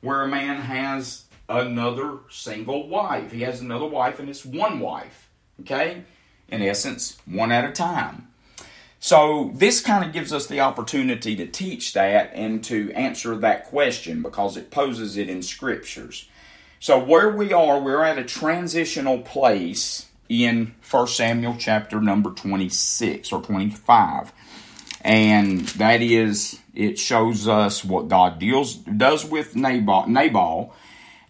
where 0.00 0.22
a 0.22 0.28
man 0.28 0.60
has 0.60 1.24
another 1.48 2.18
single 2.28 2.88
wife. 2.88 3.32
He 3.32 3.42
has 3.42 3.60
another 3.60 3.86
wife 3.86 4.18
and 4.18 4.28
it's 4.28 4.44
one 4.44 4.80
wife. 4.80 5.30
Okay? 5.60 6.04
In 6.48 6.62
essence, 6.62 7.18
one 7.26 7.52
at 7.52 7.64
a 7.64 7.72
time. 7.72 8.28
So, 9.00 9.50
this 9.54 9.80
kind 9.80 10.04
of 10.04 10.12
gives 10.12 10.32
us 10.32 10.46
the 10.46 10.60
opportunity 10.60 11.34
to 11.34 11.46
teach 11.46 11.92
that 11.94 12.30
and 12.34 12.62
to 12.64 12.92
answer 12.92 13.36
that 13.36 13.66
question 13.66 14.22
because 14.22 14.56
it 14.56 14.70
poses 14.70 15.16
it 15.16 15.28
in 15.28 15.42
scriptures. 15.42 16.28
So, 16.78 17.02
where 17.02 17.28
we 17.28 17.52
are, 17.52 17.80
we're 17.80 18.04
at 18.04 18.18
a 18.18 18.24
transitional 18.24 19.18
place 19.18 20.06
in 20.28 20.74
1 20.88 21.06
Samuel 21.08 21.56
chapter 21.58 22.00
number 22.00 22.30
26 22.30 23.32
or 23.32 23.42
25. 23.42 24.32
And 25.00 25.60
that 25.68 26.00
is, 26.00 26.60
it 26.74 26.96
shows 26.98 27.48
us 27.48 27.84
what 27.84 28.08
God 28.08 28.38
deals 28.38 28.74
does 28.74 29.24
with 29.24 29.56
Nabal, 29.56 30.06
Nabal 30.06 30.72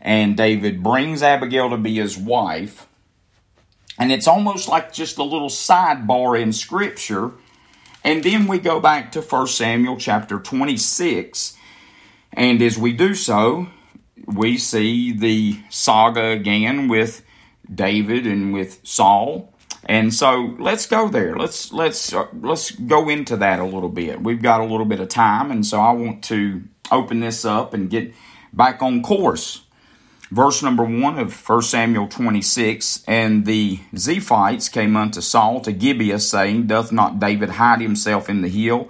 and 0.03 0.37
David 0.37 0.83
brings 0.83 1.23
Abigail 1.23 1.71
to 1.71 1.77
be 1.77 1.95
his 1.95 2.19
wife 2.19 2.87
and 3.99 4.11
it's 4.11 4.27
almost 4.27 4.69
like 4.69 4.93
just 4.93 5.19
a 5.19 5.23
little 5.23 5.49
sidebar 5.49 6.41
in 6.41 6.53
Scripture. 6.53 7.33
And 8.05 8.25
then 8.25 8.47
we 8.47 8.59
go 8.59 8.81
back 8.81 9.13
to 9.13 9.21
1 9.21 9.47
Samuel 9.47 9.97
chapter 9.97 10.39
26. 10.39 11.57
And 12.33 12.61
as 12.63 12.79
we 12.79 12.93
do 12.93 13.15
so, 13.15 13.69
we 14.27 14.57
see 14.59 15.13
the 15.13 15.61
saga 15.69 16.29
again 16.29 16.89
with 16.89 17.25
David 17.73 18.27
and 18.27 18.53
with 18.53 18.81
Saul. 18.83 19.53
And 19.85 20.15
so 20.15 20.57
let's 20.59 20.87
go 20.87 21.09
there. 21.09 21.37
Let's 21.37 21.73
let's 21.73 22.13
uh, 22.13 22.27
let's 22.41 22.71
go 22.71 23.09
into 23.09 23.37
that 23.39 23.59
a 23.59 23.65
little 23.65 23.89
bit. 23.89 24.23
We've 24.23 24.41
got 24.41 24.61
a 24.61 24.65
little 24.65 24.87
bit 24.87 25.01
of 25.01 25.09
time 25.09 25.51
and 25.51 25.67
so 25.67 25.81
I 25.81 25.93
want 25.93 26.23
to 26.25 26.63
open 26.91 27.21
this 27.21 27.45
up 27.45 27.75
and 27.75 27.91
get 27.91 28.15
back 28.53 28.83
on 28.83 29.03
course 29.03 29.62
Verse 30.33 30.63
number 30.63 30.83
1 30.83 31.19
of 31.19 31.47
1 31.47 31.61
Samuel 31.61 32.09
26 32.09 33.05
And 33.07 33.45
the 33.45 33.81
Ziphites 33.95 34.73
came 34.73 34.97
unto 34.97 35.21
Saul 35.21 35.61
to 35.61 35.73
Gibeah, 35.73 36.21
saying, 36.21 36.69
Doth 36.69 36.91
not 36.91 37.21
David 37.21 37.51
hide 37.51 37.83
himself 37.83 38.31
in 38.31 38.41
the 38.41 38.49
hill 38.49 38.89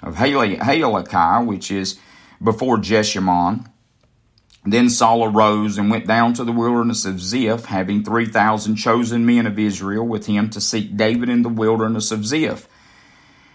of 0.00 0.14
Halakah, 0.14 1.44
which 1.44 1.72
is 1.72 1.98
before 2.40 2.78
Jeshimon? 2.78 3.66
Then 4.64 4.88
Saul 4.88 5.24
arose 5.24 5.76
and 5.76 5.90
went 5.90 6.06
down 6.06 6.34
to 6.34 6.44
the 6.44 6.52
wilderness 6.52 7.04
of 7.04 7.20
Ziph, 7.20 7.64
having 7.64 8.04
3,000 8.04 8.76
chosen 8.76 9.26
men 9.26 9.48
of 9.48 9.58
Israel 9.58 10.06
with 10.06 10.26
him 10.26 10.50
to 10.50 10.60
seek 10.60 10.96
David 10.96 11.28
in 11.28 11.42
the 11.42 11.48
wilderness 11.48 12.12
of 12.12 12.24
Ziph. 12.24 12.68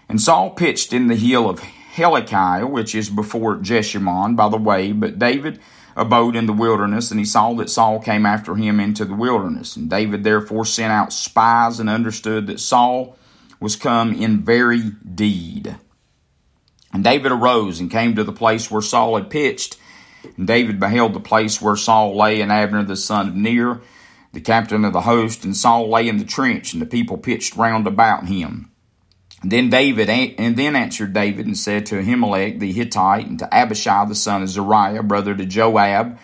And 0.06 0.20
Saul 0.20 0.50
pitched 0.50 0.92
in 0.92 1.06
the 1.06 1.16
hill 1.16 1.48
of 1.48 1.60
Halakah, 1.94 2.68
which 2.68 2.94
is 2.94 3.08
before 3.08 3.56
Jeshimon, 3.56 4.36
by 4.36 4.50
the 4.50 4.58
way, 4.58 4.92
but 4.92 5.18
David 5.18 5.58
abode 5.96 6.36
in 6.36 6.46
the 6.46 6.52
wilderness, 6.52 7.10
and 7.10 7.20
he 7.20 7.26
saw 7.26 7.52
that 7.54 7.70
Saul 7.70 8.00
came 8.00 8.26
after 8.26 8.54
him 8.54 8.80
into 8.80 9.04
the 9.04 9.14
wilderness. 9.14 9.76
And 9.76 9.88
David 9.90 10.24
therefore 10.24 10.64
sent 10.64 10.92
out 10.92 11.12
spies 11.12 11.80
and 11.80 11.88
understood 11.88 12.46
that 12.46 12.60
Saul 12.60 13.16
was 13.60 13.76
come 13.76 14.12
in 14.14 14.40
very 14.40 14.90
deed. 15.14 15.76
And 16.92 17.04
David 17.04 17.32
arose 17.32 17.80
and 17.80 17.90
came 17.90 18.14
to 18.16 18.24
the 18.24 18.32
place 18.32 18.70
where 18.70 18.82
Saul 18.82 19.16
had 19.16 19.30
pitched, 19.30 19.78
And 20.36 20.46
David 20.46 20.80
beheld 20.80 21.14
the 21.14 21.20
place 21.20 21.60
where 21.60 21.76
Saul 21.76 22.16
lay, 22.16 22.40
and 22.40 22.52
Abner 22.52 22.84
the 22.84 22.96
son 22.96 23.28
of 23.28 23.36
Ner, 23.36 23.80
the 24.32 24.40
captain 24.40 24.84
of 24.84 24.92
the 24.92 25.02
host, 25.02 25.44
and 25.44 25.56
Saul 25.56 25.88
lay 25.88 26.08
in 26.08 26.18
the 26.18 26.24
trench, 26.24 26.72
and 26.72 26.82
the 26.82 26.86
people 26.86 27.18
pitched 27.18 27.56
round 27.56 27.86
about 27.86 28.26
him. 28.26 28.71
Then 29.44 29.70
David 29.70 30.08
and 30.08 30.56
then 30.56 30.76
answered 30.76 31.12
David 31.12 31.46
and 31.46 31.58
said 31.58 31.86
to 31.86 31.96
Ahimelech 31.96 32.60
the 32.60 32.72
Hittite 32.72 33.26
and 33.26 33.38
to 33.40 33.52
Abishai 33.52 34.04
the 34.06 34.14
son 34.14 34.42
of 34.42 34.48
Zeruiah, 34.48 35.02
brother 35.02 35.34
to 35.34 35.44
Joab. 35.44 36.18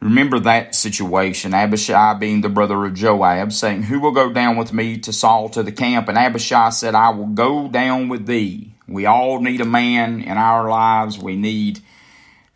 Remember 0.00 0.38
that 0.40 0.74
situation, 0.74 1.52
Abishai 1.52 2.14
being 2.14 2.40
the 2.40 2.48
brother 2.48 2.84
of 2.86 2.94
Joab, 2.94 3.52
saying, 3.52 3.84
Who 3.84 4.00
will 4.00 4.12
go 4.12 4.32
down 4.32 4.56
with 4.56 4.72
me 4.72 4.98
to 4.98 5.12
Saul 5.12 5.50
to 5.50 5.62
the 5.62 5.72
camp? 5.72 6.08
And 6.08 6.16
Abishai 6.16 6.70
said, 6.70 6.94
I 6.94 7.10
will 7.10 7.26
go 7.26 7.68
down 7.68 8.08
with 8.08 8.26
thee. 8.26 8.72
We 8.88 9.06
all 9.06 9.40
need 9.40 9.60
a 9.60 9.66
man 9.66 10.22
in 10.22 10.36
our 10.38 10.68
lives. 10.68 11.18
We 11.18 11.36
need 11.36 11.80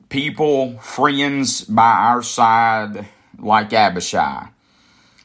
people, 0.08 0.78
friends 0.78 1.64
by 1.64 1.92
our 1.92 2.22
side 2.22 3.06
like 3.38 3.72
Abishai. 3.72 4.48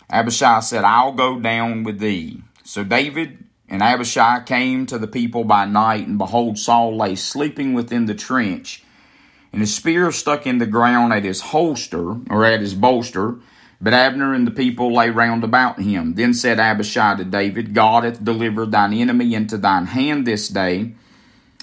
Abishai 0.10 0.60
said, 0.60 0.84
I'll 0.84 1.14
go 1.14 1.40
down 1.40 1.84
with 1.84 2.00
thee. 2.00 2.42
So 2.64 2.84
David 2.84 3.46
and 3.70 3.84
Abishai 3.84 4.42
came 4.46 4.86
to 4.88 4.98
the 4.98 5.08
people 5.08 5.44
by 5.44 5.66
night, 5.66 6.08
and 6.08 6.18
behold, 6.18 6.58
Saul 6.58 6.98
lay 6.98 7.16
sleeping 7.16 7.74
within 7.74 8.08
the 8.08 8.16
trench, 8.16 8.84
and 9.54 9.62
his 9.62 9.76
spear 9.76 10.12
stuck 10.12 10.48
in 10.48 10.58
the 10.58 10.66
ground 10.66 11.14
at 11.14 11.24
his 11.24 11.42
holster, 11.42 12.18
or 12.30 12.46
at 12.46 12.62
his 12.62 12.74
bolster. 12.74 13.36
But 13.82 13.94
Abner 13.94 14.34
and 14.34 14.46
the 14.46 14.52
people 14.52 14.94
lay 14.94 15.10
round 15.10 15.44
about 15.44 15.80
him. 15.80 16.16
Then 16.16 16.34
said 16.34 16.60
Abishai 16.60 17.16
to 17.16 17.24
David, 17.24 17.74
God 17.74 18.04
hath 18.04 18.24
delivered 18.24 18.72
thine 18.72 18.94
enemy 18.94 19.34
into 19.34 19.58
thine 19.58 19.86
hand 19.86 20.28
this 20.28 20.50
day. 20.50 20.96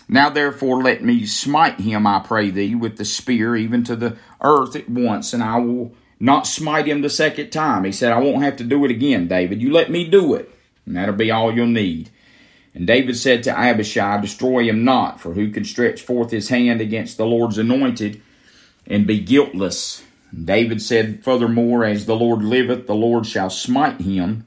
Now 0.08 0.30
therefore 0.30 0.82
let 0.82 1.04
me 1.04 1.26
smite 1.26 1.80
him, 1.80 2.06
I 2.06 2.20
pray 2.20 2.50
thee, 2.50 2.74
with 2.74 2.96
the 2.96 3.04
spear, 3.04 3.54
even 3.54 3.84
to 3.84 3.96
the 3.96 4.16
earth 4.40 4.76
at 4.76 4.88
once, 4.88 5.34
and 5.34 5.42
I 5.42 5.58
will 5.58 5.92
not 6.18 6.46
smite 6.46 6.86
him 6.86 7.02
the 7.02 7.10
second 7.10 7.50
time. 7.50 7.84
He 7.84 7.92
said, 7.92 8.12
I 8.12 8.20
won't 8.20 8.42
have 8.42 8.56
to 8.56 8.64
do 8.64 8.84
it 8.84 8.90
again, 8.90 9.28
David. 9.28 9.60
You 9.60 9.72
let 9.72 9.90
me 9.90 10.08
do 10.08 10.34
it 10.34 10.55
and 10.86 10.96
that'll 10.96 11.14
be 11.14 11.30
all 11.30 11.54
you'll 11.54 11.66
need. 11.66 12.10
And 12.74 12.86
David 12.86 13.16
said 13.16 13.42
to 13.44 13.58
Abishai, 13.58 14.20
Destroy 14.20 14.64
him 14.64 14.84
not, 14.84 15.18
for 15.20 15.32
who 15.32 15.50
can 15.50 15.64
stretch 15.64 16.02
forth 16.02 16.30
his 16.30 16.50
hand 16.50 16.80
against 16.80 17.16
the 17.16 17.26
Lord's 17.26 17.58
anointed 17.58 18.20
and 18.86 19.06
be 19.06 19.18
guiltless? 19.18 20.04
And 20.30 20.46
David 20.46 20.82
said 20.82 21.24
furthermore, 21.24 21.84
As 21.84 22.04
the 22.04 22.16
Lord 22.16 22.42
liveth, 22.42 22.86
the 22.86 22.94
Lord 22.94 23.26
shall 23.26 23.48
smite 23.48 24.02
him, 24.02 24.44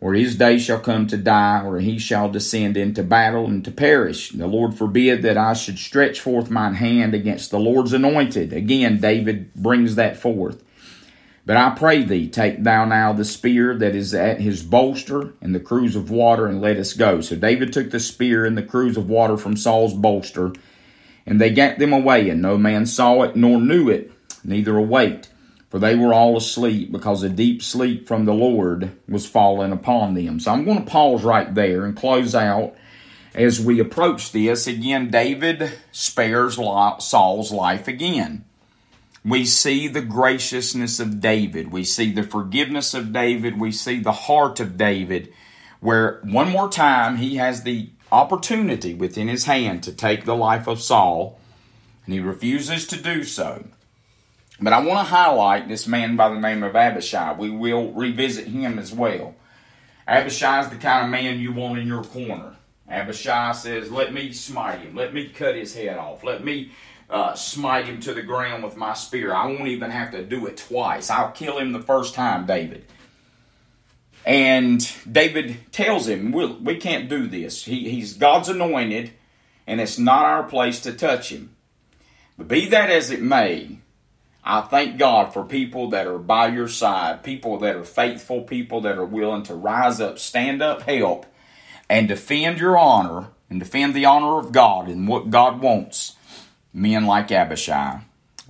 or 0.00 0.14
his 0.14 0.34
day 0.34 0.58
shall 0.58 0.80
come 0.80 1.06
to 1.06 1.16
die, 1.16 1.62
or 1.64 1.78
he 1.78 2.00
shall 2.00 2.28
descend 2.28 2.76
into 2.76 3.04
battle 3.04 3.46
and 3.46 3.64
to 3.64 3.70
perish. 3.70 4.30
The 4.30 4.48
Lord 4.48 4.74
forbid 4.74 5.22
that 5.22 5.38
I 5.38 5.52
should 5.52 5.78
stretch 5.78 6.18
forth 6.18 6.50
mine 6.50 6.74
hand 6.74 7.14
against 7.14 7.52
the 7.52 7.60
Lord's 7.60 7.92
anointed. 7.92 8.52
Again, 8.52 9.00
David 9.00 9.54
brings 9.54 9.94
that 9.94 10.16
forth. 10.16 10.64
But 11.44 11.56
I 11.56 11.70
pray 11.70 12.04
thee, 12.04 12.28
take 12.28 12.62
thou 12.62 12.84
now 12.84 13.12
the 13.12 13.24
spear 13.24 13.74
that 13.74 13.96
is 13.96 14.14
at 14.14 14.40
his 14.40 14.62
bolster 14.62 15.34
and 15.40 15.52
the 15.52 15.60
cruse 15.60 15.96
of 15.96 16.08
water, 16.08 16.46
and 16.46 16.60
let 16.60 16.76
us 16.76 16.92
go. 16.92 17.20
So 17.20 17.34
David 17.34 17.72
took 17.72 17.90
the 17.90 17.98
spear 17.98 18.44
and 18.44 18.56
the 18.56 18.62
cruse 18.62 18.96
of 18.96 19.10
water 19.10 19.36
from 19.36 19.56
Saul's 19.56 19.92
bolster, 19.92 20.52
and 21.26 21.40
they 21.40 21.50
gat 21.50 21.80
them 21.80 21.92
away, 21.92 22.28
and 22.28 22.40
no 22.40 22.56
man 22.56 22.86
saw 22.86 23.22
it 23.22 23.34
nor 23.34 23.60
knew 23.60 23.88
it, 23.88 24.12
neither 24.44 24.76
awaked, 24.76 25.30
for 25.68 25.80
they 25.80 25.96
were 25.96 26.14
all 26.14 26.36
asleep, 26.36 26.92
because 26.92 27.24
a 27.24 27.28
deep 27.28 27.60
sleep 27.60 28.06
from 28.06 28.24
the 28.24 28.34
Lord 28.34 28.92
was 29.08 29.26
fallen 29.26 29.72
upon 29.72 30.14
them. 30.14 30.38
So 30.38 30.52
I'm 30.52 30.64
going 30.64 30.84
to 30.84 30.90
pause 30.90 31.24
right 31.24 31.52
there 31.52 31.84
and 31.84 31.96
close 31.96 32.36
out 32.36 32.76
as 33.34 33.60
we 33.60 33.80
approach 33.80 34.30
this. 34.30 34.68
Again, 34.68 35.10
David 35.10 35.72
spares 35.90 36.54
Saul's 36.54 37.50
life 37.50 37.88
again 37.88 38.44
we 39.24 39.44
see 39.44 39.86
the 39.86 40.02
graciousness 40.02 40.98
of 40.98 41.20
David. 41.20 41.70
We 41.70 41.84
see 41.84 42.12
the 42.12 42.24
forgiveness 42.24 42.92
of 42.92 43.12
David. 43.12 43.60
We 43.60 43.70
see 43.70 44.00
the 44.00 44.12
heart 44.12 44.58
of 44.58 44.76
David, 44.76 45.32
where 45.80 46.20
one 46.24 46.50
more 46.50 46.68
time 46.68 47.16
he 47.16 47.36
has 47.36 47.62
the 47.62 47.90
opportunity 48.10 48.94
within 48.94 49.28
his 49.28 49.44
hand 49.44 49.82
to 49.84 49.92
take 49.92 50.24
the 50.24 50.36
life 50.36 50.66
of 50.66 50.82
Saul, 50.82 51.38
and 52.04 52.14
he 52.14 52.20
refuses 52.20 52.86
to 52.88 53.00
do 53.00 53.22
so. 53.22 53.64
But 54.60 54.72
I 54.72 54.84
want 54.84 55.06
to 55.06 55.14
highlight 55.14 55.68
this 55.68 55.86
man 55.86 56.16
by 56.16 56.28
the 56.28 56.38
name 56.38 56.62
of 56.62 56.76
Abishai. 56.76 57.34
We 57.34 57.50
will 57.50 57.92
revisit 57.92 58.48
him 58.48 58.78
as 58.78 58.92
well. 58.92 59.34
Abishai 60.06 60.60
is 60.60 60.68
the 60.68 60.76
kind 60.76 61.04
of 61.04 61.10
man 61.10 61.40
you 61.40 61.52
want 61.52 61.78
in 61.78 61.86
your 61.86 62.04
corner. 62.04 62.56
Abishai 62.88 63.52
says, 63.52 63.90
Let 63.90 64.12
me 64.12 64.32
smite 64.32 64.80
him. 64.80 64.94
Let 64.94 65.14
me 65.14 65.28
cut 65.28 65.54
his 65.54 65.74
head 65.74 65.96
off. 65.96 66.22
Let 66.22 66.44
me 66.44 66.72
uh, 67.12 67.34
smite 67.34 67.84
him 67.84 68.00
to 68.00 68.14
the 68.14 68.22
ground 68.22 68.64
with 68.64 68.76
my 68.76 68.94
spear. 68.94 69.34
I 69.34 69.46
won't 69.46 69.68
even 69.68 69.90
have 69.90 70.12
to 70.12 70.24
do 70.24 70.46
it 70.46 70.56
twice. 70.56 71.10
I'll 71.10 71.30
kill 71.30 71.58
him 71.58 71.72
the 71.72 71.82
first 71.82 72.14
time, 72.14 72.46
David. 72.46 72.86
And 74.24 74.90
David 75.10 75.58
tells 75.72 76.08
him, 76.08 76.32
we, 76.32 76.46
we 76.46 76.76
can't 76.76 77.10
do 77.10 77.26
this. 77.26 77.64
He, 77.64 77.90
he's 77.90 78.14
God's 78.14 78.48
anointed, 78.48 79.12
and 79.66 79.80
it's 79.80 79.98
not 79.98 80.24
our 80.24 80.44
place 80.44 80.80
to 80.80 80.92
touch 80.92 81.30
him. 81.30 81.54
But 82.38 82.48
be 82.48 82.66
that 82.68 82.88
as 82.88 83.10
it 83.10 83.20
may, 83.20 83.80
I 84.42 84.62
thank 84.62 84.96
God 84.96 85.34
for 85.34 85.44
people 85.44 85.90
that 85.90 86.06
are 86.06 86.18
by 86.18 86.48
your 86.48 86.68
side, 86.68 87.22
people 87.22 87.58
that 87.58 87.76
are 87.76 87.84
faithful, 87.84 88.42
people 88.42 88.80
that 88.82 88.96
are 88.96 89.04
willing 89.04 89.42
to 89.44 89.54
rise 89.54 90.00
up, 90.00 90.18
stand 90.18 90.62
up, 90.62 90.82
help, 90.82 91.26
and 91.90 92.08
defend 92.08 92.58
your 92.58 92.78
honor 92.78 93.28
and 93.50 93.60
defend 93.60 93.92
the 93.92 94.06
honor 94.06 94.38
of 94.38 94.50
God 94.50 94.88
and 94.88 95.06
what 95.06 95.30
God 95.30 95.60
wants 95.60 96.16
men 96.72 97.06
like 97.06 97.30
Abishai. 97.30 98.00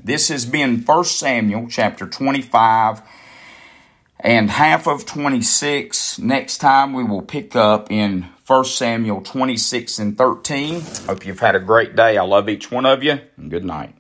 This 0.03 0.29
has 0.29 0.47
been 0.47 0.83
1 0.83 1.05
Samuel 1.05 1.67
chapter 1.69 2.07
25 2.07 3.03
and 4.21 4.51
half 4.51 4.87
of 4.87 5.05
26. 5.05 6.19
Next 6.19 6.59
time 6.59 6.93
we 6.93 7.05
will 7.05 7.23
pick 7.23 7.55
up 7.57 7.91
in 7.91 8.29
1 8.47 8.65
Samuel 8.65 9.21
26 9.21 9.99
and 9.99 10.19
13. 10.19 10.81
Hope 11.07 11.27
you've 11.27 11.41
had 11.41 11.55
a 11.55 11.61
great 11.61 11.95
day. 11.97 12.17
I 12.17 12.23
love 12.23 12.49
each 12.49 12.71
one 12.71 12.87
of 12.87 13.03
you, 13.03 13.21
good 13.49 13.65
night. 13.65 13.95